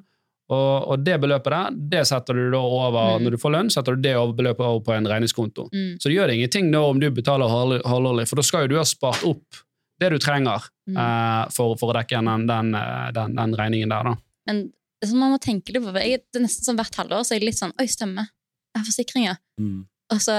[0.50, 3.24] Og, og det beløpet der, det setter du da over Mm.
[3.26, 5.66] når du får lønn, setter du det over beløpet over på en regningskonto.
[5.74, 5.98] Mm.
[6.00, 8.78] Så det gjør det ingenting nå om du betaler halvårlig, for da skal jo du
[8.78, 9.60] ha spart opp
[10.00, 10.96] det du trenger Mm.
[10.96, 14.04] eh, for, for å dekke den, den, eh, den, den regningen der.
[14.08, 14.14] da.
[14.48, 14.62] Men
[15.04, 15.92] er sånn man må tenke det på.
[16.00, 18.30] Jeg, det er nesten sånn hvert halvår så er jeg litt sånn Oi, stemmer.
[18.72, 19.38] Jeg har forsikringer.
[19.60, 19.82] Mm.
[20.16, 20.32] Og så,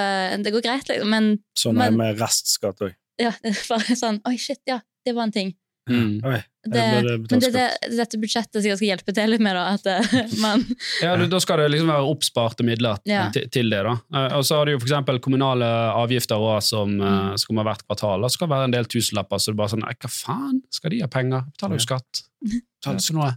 [0.43, 1.11] Det går greit, liksom.
[1.13, 1.29] Men
[1.59, 2.95] Sånn er det med restskatt òg.
[3.21, 4.81] ja, det er bare sånn Oi, shit, ja.
[5.05, 5.53] Det var en ting.
[5.89, 6.21] Mm.
[6.29, 6.83] Oi, Det,
[7.31, 7.63] men det, det,
[7.97, 9.63] dette budsjettet sikkert skal hjelpe til litt med, da.
[9.79, 10.65] At eh, man
[11.01, 13.29] Ja, du, Da skal det liksom være oppsparte midler Ja.
[13.33, 13.81] til, til det.
[13.87, 13.95] da.
[14.15, 15.21] Eh, Og så har du jo f.eks.
[15.25, 15.65] kommunale
[15.97, 17.07] avgifter også, som, Mm.
[17.09, 18.23] eh, som kommer hvert kvartal.
[18.27, 20.61] Det skal være en del tusenlapper, så det er bare sånn hva faen?
[20.71, 21.45] Skal de ha penger?
[21.57, 22.23] Betaler jo skatt.
[22.83, 23.33] Betaler ikke noe.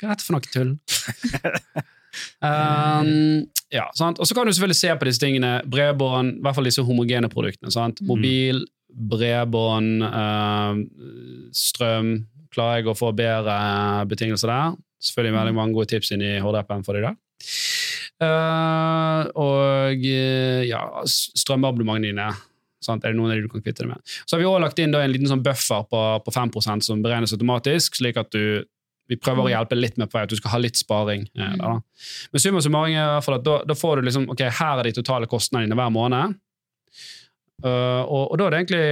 [0.00, 0.72] Hva er dette for noe tull?
[2.42, 4.18] um, ja, sant?
[4.18, 5.52] Og så kan du selvfølgelig se på disse tingene.
[5.70, 7.70] Bredbånd, i hvert fall disse homogene produktene.
[7.74, 8.00] Sant?
[8.02, 8.08] Mm.
[8.10, 8.62] Mobil,
[8.94, 12.26] bredbånd, eh, strøm.
[12.50, 14.76] Klarer jeg å få bedre betingelser der?
[15.00, 17.16] Selvfølgelig veldig mange gode tips inn i HD-appen for deg der.
[18.20, 22.26] Eh, og eh, ja, strømabonnementene dine.
[22.84, 23.04] Sant?
[23.04, 24.00] Er det noen av de du kan kvitte deg med?
[24.26, 27.02] Så har vi også lagt inn da en liten sånn buffer på, på 5% som
[27.04, 28.64] beregnes automatisk, slik at du
[29.10, 29.50] vi prøver å Mm.
[29.56, 31.24] hjelpe litt med på vei, at du skal ha litt sparing.
[31.34, 31.58] eh, Mm.
[31.58, 31.72] da.
[32.32, 34.78] Men summa summarum er i hvert fall at da, da får du liksom ok, her
[34.78, 36.36] er de totale kostnadene dine hver måned.
[37.64, 38.86] Eh, og, og da er det egentlig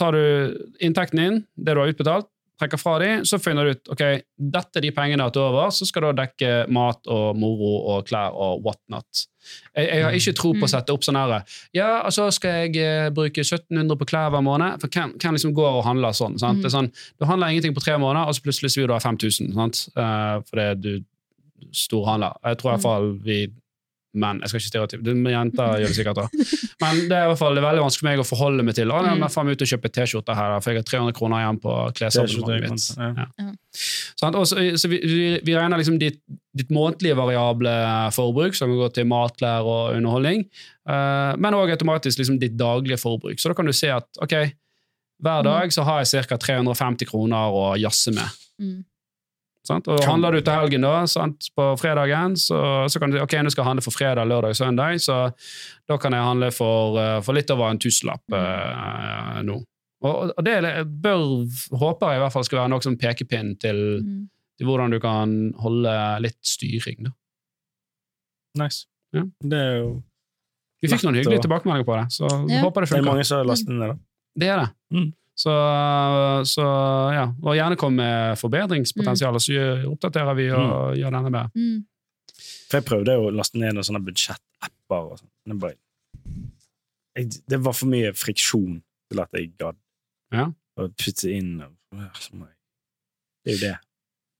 [0.00, 3.90] Tar du inntekten din, det du har utbetalt, trekker fra de, så finner du ut
[3.92, 4.02] ok,
[4.40, 8.06] dette er de pengene du har over, så skal du dekke mat og moro og
[8.08, 9.26] klær og whatnot.
[9.76, 10.72] Jeg, jeg har ikke tro på å Mm.
[10.72, 11.42] sette opp sånn herre
[11.76, 14.80] Ja, altså skal jeg eh, bruke 1700 på klær hver måned?
[14.80, 16.38] For hvem, hvem liksom går og handler sånn?
[16.40, 16.56] sant?
[16.56, 16.62] Mm.
[16.64, 16.90] Det er sånn
[17.20, 19.82] du handler ingenting på tre måneder, og så plutselig vil du ha 5000 sant?
[19.92, 20.90] Uh, fordi du
[21.76, 22.32] storhandler.
[22.48, 23.38] Jeg tror i hvert fall vi
[24.22, 26.26] menn Jeg skal ikke stereotype, jenter gjør det sikkert da.
[26.82, 28.74] Men det er i hvert fall det er veldig vanskelig for meg å forholde meg
[28.78, 28.90] til.
[28.92, 29.20] Å, nei, Mm.
[29.24, 32.96] men faen ut og kjøpe T-skjorte her, for jeg har 300 kroner igjen på klesabonnementet
[32.96, 33.28] mitt.
[33.36, 33.52] Ja.
[34.16, 36.20] Så, så vi, regner liksom ditt,
[36.56, 37.72] ditt månedlige variable
[38.16, 40.46] forbruk, som kan gå til matklær og underholdning,
[40.88, 43.38] eh, men òg automatisk liksom ditt daglige forbruk.
[43.40, 44.36] Så da kan du se at ok,
[45.22, 45.44] hver Mm.
[45.48, 46.36] dag så har jeg ca.
[46.36, 48.28] 350 kroner å jazze med.
[48.60, 48.84] mm.
[49.66, 49.88] Sant?
[49.90, 51.48] Og Handler du til helgen da, sant?
[51.56, 54.54] på fredagen, så, så kan du si ok, nå skal jeg handle for fredag, lørdag,
[54.58, 55.16] søndag, så
[55.90, 59.58] da kan jeg handle for, eh, for litt over en tusenlapp eh, nå.
[60.06, 60.56] Og, og det
[61.02, 61.22] bør,
[61.80, 64.24] håper jeg i hvert fall skal være noe som pekepinn til, Mm.
[64.60, 65.92] til hvordan du kan holde
[66.24, 67.08] litt styring.
[67.08, 67.10] Da.
[68.62, 68.86] Nice.
[69.12, 69.22] Ja.
[69.42, 69.88] Det er jo
[70.82, 71.44] Vi fikk noen hyggelige og...
[71.46, 72.60] tilbakemeldinger på det, så Ja.
[72.62, 73.02] håper det funker.
[73.02, 73.96] Det er mange som har lastet ned, da.
[74.36, 74.68] Det er det.
[74.92, 75.06] Mm.
[75.36, 75.52] Så,
[76.48, 76.64] så
[77.12, 81.50] ja, og gjerne kom med forbedringspotensial, så oppdaterer vi og gjør denne bedre.
[81.52, 81.82] Mm.
[82.70, 85.10] For jeg prøvde å laste ned noen sånne budsjettapper.
[85.12, 85.28] og sånn.
[85.46, 85.76] Det, bare,
[87.18, 88.78] jeg, det var for mye friksjon
[89.10, 89.76] til at jeg gadd
[90.32, 90.48] Ja.
[90.80, 91.60] å putte inn.
[91.62, 91.76] og-
[93.44, 93.78] Det er jo det.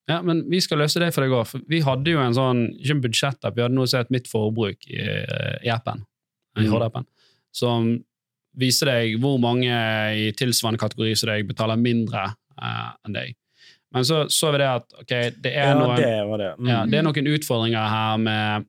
[0.08, 1.64] Ja, men vi skal løse det for deg òg.
[1.68, 4.86] Vi hadde jo en sånn, ikke en budsjettapp, vi hadde noe som het Mitt forbruk
[4.88, 5.02] i,
[5.66, 6.04] i appen,
[6.56, 6.70] i Mhm.
[6.72, 7.06] HD-appen,
[7.52, 8.04] som
[8.56, 9.72] viser deg hvor mange
[10.16, 12.22] i tilsvarende kategori som deg betaler mindre
[12.60, 13.34] eh, enn deg.
[13.94, 16.48] Men så så vi det at okay, det er Ja, noen det det.
[16.58, 16.70] Mm.
[16.72, 18.66] Ja, det er noen utfordringer her med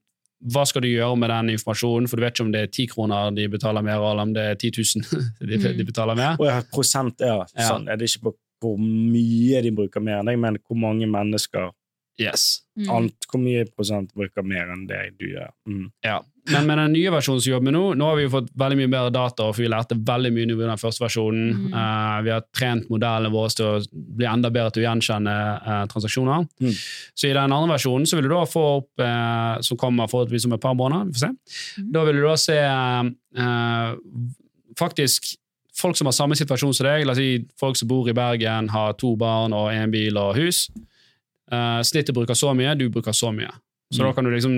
[0.53, 2.83] hva skal du gjøre med den informasjonen, for du vet ikke om det er 10
[2.91, 5.77] kroner de betaler mer, eller om det er 10 000 de, Mm.
[5.79, 6.35] de betaler mer.
[6.37, 7.39] Og ja, prosent, ja.
[7.57, 7.65] Ja.
[7.71, 7.87] Sånn.
[7.89, 11.71] Er det ikke på hvor mye de bruker mer enn deg, men hvor mange mennesker
[12.17, 12.63] Yes.
[12.77, 12.87] Mm.
[12.89, 15.51] Alt, Hvor mye prosent bruker mer enn det du gjør?
[15.69, 15.91] Mm.
[16.05, 16.15] Ja.
[16.53, 18.51] Men med den nye versjonen som vi jobber med nå, nå har vi jo fått
[18.61, 21.47] veldig mye bedre data, for vi lærte veldig mye i den første versjonen.
[21.67, 21.73] Mm.
[21.73, 25.35] Uh, vi har trent modellene våre til å bli enda bedre til å gjenkjenne
[25.65, 26.47] uh, transaksjoner.
[26.63, 26.75] Mm.
[27.17, 30.47] Så i den andre versjonen så vil du da få opp, uh, som kommer forholdsvis
[30.47, 31.81] om et par måneder, vi får se.
[31.81, 31.91] Mm.
[31.97, 33.91] Da vil du da se eh,
[34.79, 35.33] faktisk
[35.77, 38.69] folk som har samme situasjon som deg, la oss si folk som bor i Bergen,
[38.73, 40.65] har to barn og en bil og hus.
[41.51, 43.51] Uh, snittet bruker så mye, du bruker så mye.
[43.93, 44.07] Så Mm.
[44.07, 44.55] da kan du liksom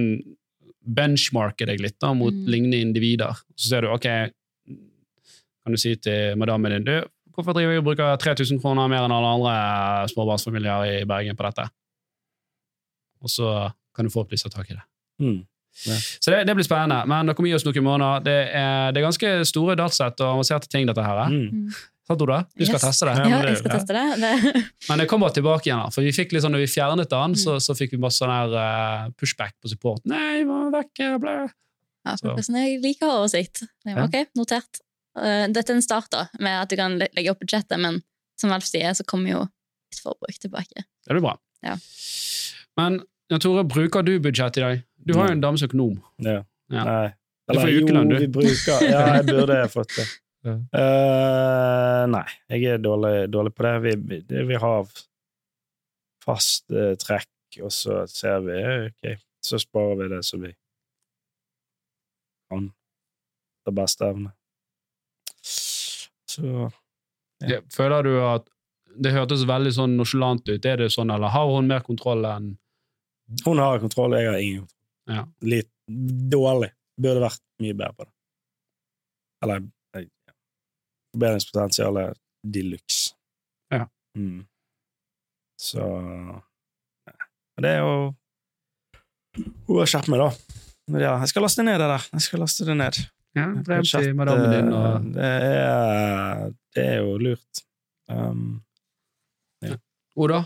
[0.85, 2.45] benchmarke deg litt da, mot Mm.
[2.47, 3.35] lignende individer.
[3.55, 4.03] Så ser du, ok,
[5.63, 7.03] kan du si til madammen din, du,
[7.35, 11.43] hvorfor driver vi og bruker 3000 kroner mer enn alle andre småbarnsfamilier i Bergen på
[11.45, 11.69] dette?
[13.21, 14.83] Og så kan du forhåpentligvis ta tak i det.
[15.21, 15.45] Mm.
[16.19, 18.23] Så det, det blir spennende, men det kommer gi oss noen måneder.
[18.25, 21.29] Det er, det er ganske store datasett og avanserte ting, dette her.
[21.29, 21.69] Mm.
[22.09, 22.39] Sant, Oda?
[22.57, 22.85] Du skal Yes.
[22.87, 23.29] teste det.
[23.29, 24.05] Ja, jeg skal teste det.
[24.17, 24.63] det.
[24.89, 25.91] Men det kommer tilbake igjen.
[25.93, 27.37] For vi fikk litt sånn, når vi fjernet den, Mm.
[27.37, 30.01] så, så fikk vi masse sånn her eh, pushback på support.
[30.09, 31.35] Nei, må vekk, ble.
[32.07, 32.33] Ja, Så.
[32.41, 33.61] jeg liker oversikt.
[33.85, 34.81] Jeg var, Ok, notert.
[35.19, 38.01] Eh, Dette er en start da, med at du kan legge opp budsjettet, men
[38.39, 40.81] som Alf sier, så kommer jo litt forbruk tilbake.
[41.05, 41.35] Det blir bra.
[41.61, 41.75] Ja.
[42.79, 44.81] Men Jan Tore, bruker du budsjett i dag?
[45.05, 45.99] Du har jo en dame økonom.
[46.25, 46.39] Ja.
[46.71, 46.83] Ja.
[46.85, 47.13] Nei.
[47.49, 48.25] Du får Eller, ukelønn, jo, du.
[48.25, 50.07] vi bruker Ja, jeg burde fått det.
[50.47, 50.55] Ja.
[50.55, 53.73] Eh, nei, jeg er dårlig, dårlig på det.
[53.83, 54.87] Vi, vi har
[56.23, 58.59] fast uh, trekk, og så ser vi
[58.89, 60.51] Ok, så sparer vi det så vi
[62.49, 62.69] kan
[63.65, 64.31] det beste evne.
[65.43, 66.69] Så
[67.39, 67.61] Ja.
[67.71, 68.49] Føler du at
[68.99, 70.65] det hørtes veldig sånn nonchalant ut?
[70.65, 72.57] Er det sånn, eller har hun mer kontroll enn
[73.45, 74.79] hun har kontroll, jeg har ingen kontroll.
[75.09, 75.25] Ja.
[75.45, 75.69] Litt
[76.33, 76.71] dårlig.
[76.99, 78.13] Burde vært mye bedre på det.
[79.45, 79.67] Eller ja.
[81.13, 83.15] Forbedringspotensialet de luxe.
[83.73, 83.85] Ja.
[84.17, 84.45] Mm.
[85.59, 85.85] Så
[87.05, 87.15] ja.
[87.55, 87.95] Men Det er jo
[89.67, 90.59] Hun har skjerpet meg, da.
[90.89, 92.05] Men ja, jeg skal laste ned det der.
[92.15, 93.01] Jeg skal laste det ned.
[93.37, 94.71] ja, Budsjett, din?
[94.73, 97.61] Og, det, er, det er jo lurt.
[98.09, 98.63] Um,
[100.19, 100.41] Oda,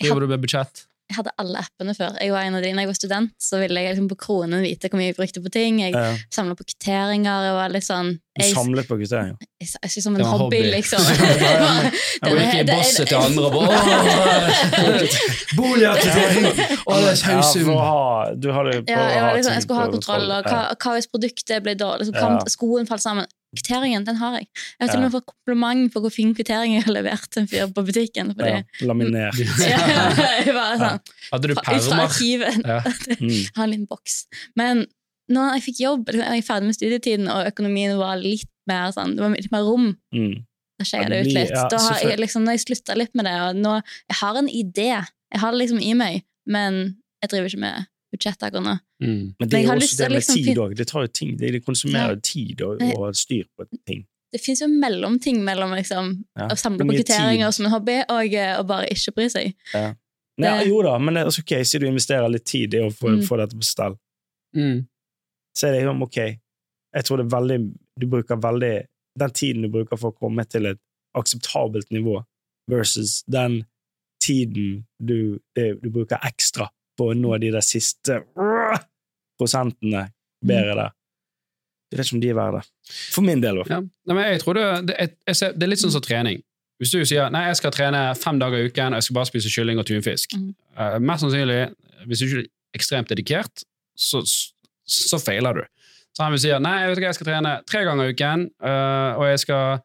[0.00, 0.84] driver du med budsjett?
[1.10, 2.14] Jeg hadde alle appene før.
[2.22, 4.62] Jeg var en av de, når jeg var student, så ville jeg liksom på kronen
[4.62, 5.80] vite hvor mye jeg brukte på ting.
[5.82, 6.12] Jeg ja.
[6.30, 7.46] samla på kvitteringer.
[7.48, 9.34] Jeg var litt sånn du samlet på kvitteringer.
[9.42, 10.60] jeg, jeg, jeg, som en hobby, hobby.
[10.76, 11.02] liksom.
[11.10, 13.66] Jeg Det- gikk i bosset til andre og bare
[18.38, 21.74] det er Ja, jeg, liksom, jeg skulle ha kontroll, og hva, hva hvis produktet ble
[21.74, 22.06] dårlig?
[22.06, 23.26] Liksom, skoen falt sammen?
[23.50, 24.46] Kvitteringen, den har jeg.
[24.54, 27.42] Jeg har til og med fått kompliment for hvor fin kvittering jeg har levert til
[27.42, 28.30] en fyr på butikken.
[28.38, 29.40] Fordi, ja, laminert.
[29.72, 29.80] ja,
[30.44, 31.00] jeg var sånn,
[31.32, 32.14] Hadde du permer?
[32.62, 32.78] Ja.
[33.20, 33.34] Mm.
[33.56, 34.20] Har en liten boks.
[34.58, 34.84] Men
[35.30, 38.94] når jeg fikk jobb, liksom, jeg var ferdig med studietiden, og økonomien var litt mer
[38.94, 40.40] sånn, det var litt mer rom, Mm.
[40.80, 41.54] da skjer det det ut litt.
[41.74, 43.74] da har jeg, liksom, når jeg slutta litt med det, og nå,
[44.10, 44.88] jeg har en idé,
[45.34, 46.80] jeg har det liksom i meg, men
[47.22, 48.74] jeg driver ikke med budsjett akkurat nå.
[49.02, 49.34] Mm.
[49.38, 50.74] Men det er jo også det med liksom tid òg.
[50.76, 51.36] Det tar jo ting.
[51.38, 52.90] Det, det konsumerer jo tid å Nei.
[52.96, 54.06] ha styr på ting.
[54.32, 56.48] Det fins jo mellomting mellom liksom, Ja.
[56.48, 59.54] å samle på kvitteringer som en hobby, og eh, å bare ikke bry seg.
[59.74, 59.94] Ja,
[60.38, 63.08] Det- jo da, men det altså, ok, siden du investerer litt tid i å få,
[63.16, 63.22] Mm.
[63.26, 63.96] få dette på stell.
[64.56, 64.86] Mm.
[65.56, 66.16] Så er det jo ok.
[66.94, 68.86] Jeg tror det er veldig Du bruker veldig
[69.18, 70.78] Den tiden du bruker for å komme til et
[71.16, 72.24] akseptabelt nivå,
[72.68, 73.64] versus den
[74.22, 76.68] tiden du, du bruker ekstra
[77.00, 78.20] på å nå de der siste
[79.40, 80.06] prosentene
[80.44, 80.92] bedre der.
[81.90, 82.92] Jeg vet ikke om de er verdt det.
[83.10, 83.88] For min del, i hvert fall.
[83.88, 84.14] Ja.
[84.14, 84.96] Nei, jeg tror det, det,
[85.26, 86.38] jeg, ser, det er litt sånn som trening.
[86.80, 89.28] Hvis du sier nei, jeg skal trene fem dager i uken, og jeg skal bare
[89.28, 90.52] spise kylling og tunfisk Mm.
[90.78, 91.58] uh, Mest sannsynlig,
[92.08, 92.46] hvis du ikke er
[92.78, 93.64] ekstremt dedikert,
[93.98, 94.22] så,
[94.88, 95.64] så feiler du.
[96.16, 98.46] Så han vil si nei, jeg, vet ikke, jeg skal trene tre ganger i uken,
[98.64, 99.82] uh, og jeg skal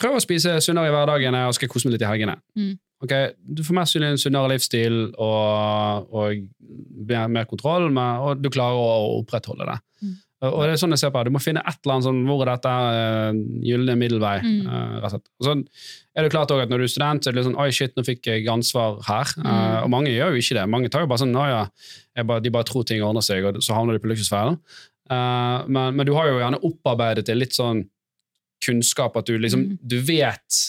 [0.00, 2.38] prøve å spise sunnere i hverdagene og skal kose meg litt i helgene.
[2.56, 2.72] Mm.
[3.00, 6.42] Ok, Du får mest sannsynlig en sunnere livsstil og, og
[7.08, 9.78] mer, mer kontroll, med, og du klarer å opprettholde det.
[10.04, 10.18] Mm.
[10.48, 11.20] Og det er sånn jeg ser på.
[11.28, 14.38] Du må finne et eller annet sånn, hvor er dette uh, gylne middelvei.
[14.40, 14.60] Mm.
[14.64, 15.26] Uh, rett og slett.
[15.40, 15.54] Og så
[16.16, 17.66] er det klart også at Når du er student, så er det litt sånn Oi,
[17.76, 19.34] shit, nå fikk jeg ansvar her.
[19.36, 19.74] Uh, Mm.
[19.84, 20.64] og mange gjør jo ikke det.
[20.72, 21.60] Mange tar jo bare sånn Å ja,
[22.24, 24.56] bare, de bare tror ting ordner seg, og så havner de på luksusfellen.
[25.12, 27.84] Uh, men, men du har jo gjerne opparbeidet deg litt sånn
[28.64, 29.78] kunnskap at du liksom Mm.
[29.84, 30.60] Du vet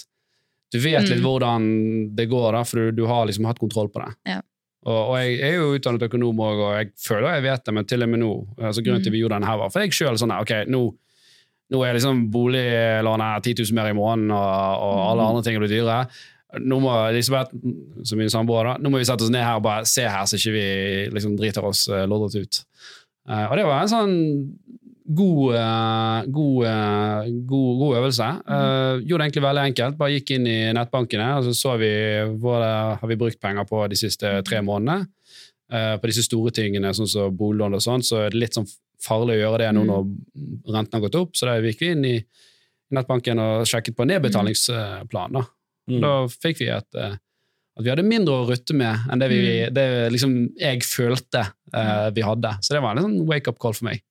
[0.72, 1.26] du vet litt Mm.
[1.28, 1.68] hvordan
[2.16, 4.14] det går, da, for du, du har liksom hatt kontroll på det.
[4.32, 4.40] Ja.
[4.86, 7.86] Og, og jeg er jo utdannet økonom òg, og jeg føler jeg vet det, men
[7.86, 9.16] til og med nå altså Grunnen til Mm.
[9.18, 10.82] vi gjorde denne her, var for jeg sjøl sånn Ok, nå,
[11.72, 15.30] nå er liksom boliglånet 10 000 mer i måneden, og, og alle Mm.
[15.30, 16.00] andre ting blitt dyre.
[16.60, 17.54] Nå må Elisabeth,
[18.04, 20.26] som min samboer, da, nå må vi sette oss ned her og bare se her,
[20.28, 20.66] så ikke vi
[21.16, 22.64] liksom driter oss uh, lodret ut.
[23.30, 24.18] Eh, og det var en sånn
[25.08, 28.28] god, eh, god, eh, god, god øvelse.
[28.48, 29.98] Eh, gjorde det egentlig veldig enkelt.
[29.98, 31.90] Bare gikk inn i nettbankene, og så så vi
[32.42, 35.08] hva det har vi brukt penger på de siste tre månedene.
[35.72, 38.68] Uh, på disse store tingene, sånn som boliglån og sånn, så er det litt sånn
[39.00, 39.88] farlig å gjøre det nå Mm.
[39.88, 41.32] når renten har gått opp.
[41.34, 42.26] Så da gikk vi inn i
[42.92, 45.32] nettbanken og sjekket på nedbetalingsplan.
[45.32, 45.46] Da,
[45.90, 46.02] Mm.
[46.02, 46.96] da fikk vi et
[47.78, 49.40] at vi hadde mindre å rutte med enn det, vi,
[49.70, 49.74] Mm.
[49.74, 52.52] det liksom jeg følte uh, vi hadde.
[52.62, 54.02] Så det var en sånn wake-up call for meg.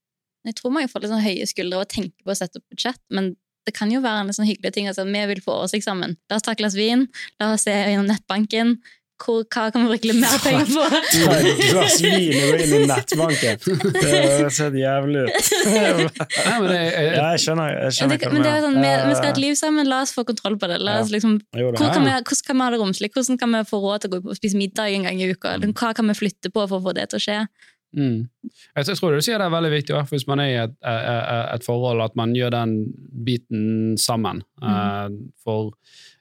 [0.48, 2.68] Jeg tror mange får litt sånn høye skuldre og å tenke på å sette opp
[2.72, 3.34] budsjett, men
[3.68, 4.88] det kan jo være en litt sånn hyggelig ting.
[4.88, 6.16] Altså, vi vil få oversikt sammen.
[6.30, 7.04] La oss ta et glass vin,
[7.42, 8.78] la oss se gjennom nettbanken.
[9.20, 10.84] Hvor, hva kan vi bruke litt mer penger på?
[11.12, 13.58] Ta et glass vin og gå inn i nettbanken.
[13.98, 15.50] Det ser jævlig ut.
[15.68, 19.18] ja, men det, jeg, skjønner, jeg Ja, skjønner det, men det er sånn, vi, vi
[19.18, 20.80] skal ha et liv sammen, la oss få kontroll på det.
[20.80, 23.12] La oss liksom, hvor kan vi, hvordan kan vi ha det romslig?
[23.12, 25.28] Hvordan kan vi få råd til å gå ut og spise middag en gang i
[25.36, 25.58] uka?
[25.68, 27.42] Hva kan vi flytte på for å få det til å skje?
[27.96, 28.18] Mm.
[28.76, 31.30] jeg, jeg tror du sier det er veldig viktig, hvis man er i et, et,
[31.56, 32.76] et forhold, at man gjør den
[33.26, 34.44] biten sammen.
[34.62, 35.18] Mm.
[35.42, 35.74] for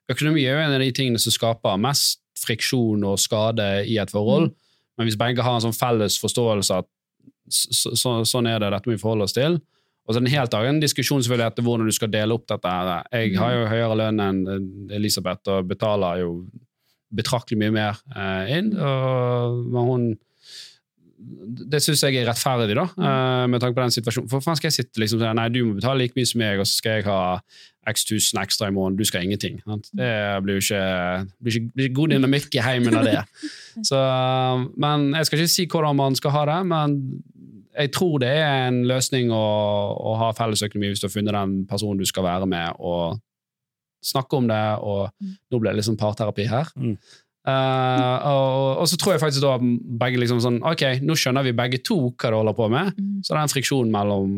[0.09, 4.11] økonomi er jo en av de tingene som skaper mest friksjon og skade i et
[4.11, 4.49] forhold.
[4.97, 6.87] Men hvis begge har en sånn felles forståelse at
[7.49, 9.57] så, så, sånn er det, dette må vi forholde oss til.
[10.05, 12.47] Og så er det en helt annen diskusjon selvfølgelig etter hvordan du skal dele opp
[12.49, 12.69] dette.
[12.69, 13.05] her.
[13.13, 14.39] Jeg har jo høyere lønn enn
[14.97, 16.31] Elisabeth og betaler jo
[17.13, 18.71] betraktelig mye mer eh, inn.
[18.73, 20.09] Og, hun
[21.19, 24.29] det syns jeg er rettferdig, da, eh, med tanke på den situasjonen.
[24.31, 26.61] For faen skal jeg sitte liksom si nei, du må betale like mye som meg,
[26.61, 27.19] og så skal jeg ha
[27.89, 29.59] x tusen ekstra i måneden, du skal ha ingenting.
[29.65, 29.89] Sant?
[29.95, 30.11] Det
[30.45, 30.83] blir jo ikke,
[31.41, 33.23] blir ikke, blir god dynamikk i heimen av det.
[33.89, 33.99] Så,
[34.77, 36.99] men Jeg skal ikke si hvordan man skal ha det, men
[37.79, 39.45] jeg tror det er en løsning å,
[39.95, 43.19] å ha felles økonomi hvis du har funnet den personen du skal være med, og
[44.05, 44.63] snakke om det.
[44.79, 45.09] og
[45.51, 46.71] Nå ble det sånn parterapi her.
[46.79, 46.95] Mm.
[47.47, 49.53] Eh, og, og så tror jeg faktisk da
[50.01, 53.21] begge liksom sånn Ok, nå skjønner vi begge to hva det holder på med, Mm.
[53.23, 54.33] så den friksjonen mellom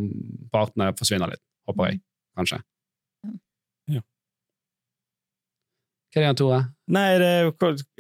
[0.54, 2.02] partene forsvinner litt, håper jeg.
[2.38, 2.62] Kanskje.
[3.92, 4.04] Ja.
[6.12, 6.62] Hva er det igjen, Tore?
[6.92, 7.52] Nei, det er,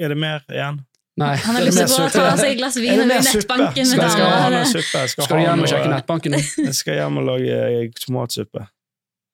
[0.06, 0.80] er det mer igjen?
[1.22, 1.34] Nei.
[1.43, 3.08] Han har lyst til å ta seg et glass vin suppe?
[3.12, 6.38] nettbanken Skal, Skal, skal skal, Skal, Skal du hjem og sjekke nettbanken?
[6.39, 8.64] Jeg skal hjem og lage eh, tomatsuppe.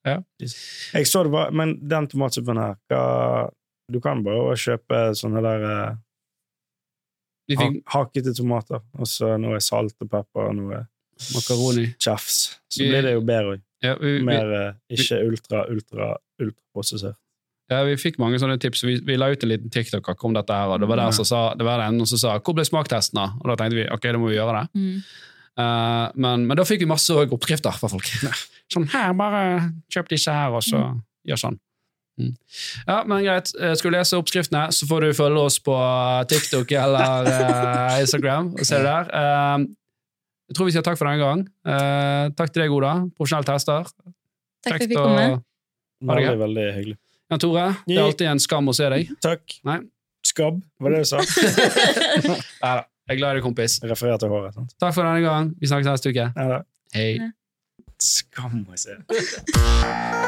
[0.07, 0.18] Ja.
[0.39, 3.01] Jeg så det var, Men den tomatsuppen her hva,
[3.91, 5.93] Du kan bare kjøpe sånne der eh,
[7.55, 10.81] ha, fikk hakkete tomater, og så noe salt og pepper og noe
[11.33, 11.85] makaroni.
[11.99, 12.57] tjafs.
[12.69, 13.61] Så Vi- blir det jo bedre òg.
[13.83, 17.15] Ja, vi, vi, Mer eh, ikke ultra, ultra, ultraprosessert.
[17.69, 18.81] ja, vi fikk mange sånne tips.
[18.83, 21.25] Vi, vi la ut en liten TikTok om dette, her, og det var der som
[21.25, 23.33] sa, det var den som sa 'Hvor ble smaktesten?' da?
[23.39, 24.81] Og da tenkte vi ok, da må vi gjøre det.
[24.81, 25.03] Mm.
[25.57, 28.05] Uh, men, men da fikk vi masse oppskrifter fra folk.
[28.73, 31.59] Sånn her, bare kjøp disse her, og så gjør sånn.
[32.18, 32.32] Mm.
[32.88, 33.51] Ja, men greit.
[33.61, 35.76] Eh, Skal du lese oppskriftene, så får du følge oss på
[36.32, 38.53] TikTok eller eh, Instagram.
[38.57, 39.11] og se det der.
[39.13, 39.68] Eh,
[40.47, 41.43] jeg tror vi sier takk for denne gang.
[41.68, 42.93] Eh, takk til deg, Oda.
[43.20, 43.86] Profesjonell tester.
[44.65, 45.28] Takk for at vi fikk komme.
[45.36, 46.97] det Veldig, veldig hyggelig.
[47.28, 49.09] Jan Tore, det er alltid en skam å se deg.
[49.22, 49.57] Takk.
[49.68, 49.80] Nei.
[50.28, 51.20] Skabb, var det du sa?
[51.24, 53.78] Neida, Jeg er glad i deg, kompis.
[53.84, 54.55] Referer til håret.
[54.57, 54.74] sant?
[54.80, 55.51] Takk for denne gang.
[55.61, 56.30] Vi snakkes neste uke.
[56.34, 56.61] Ja, da.
[56.95, 57.11] Hei.
[58.03, 58.97] Skam å se.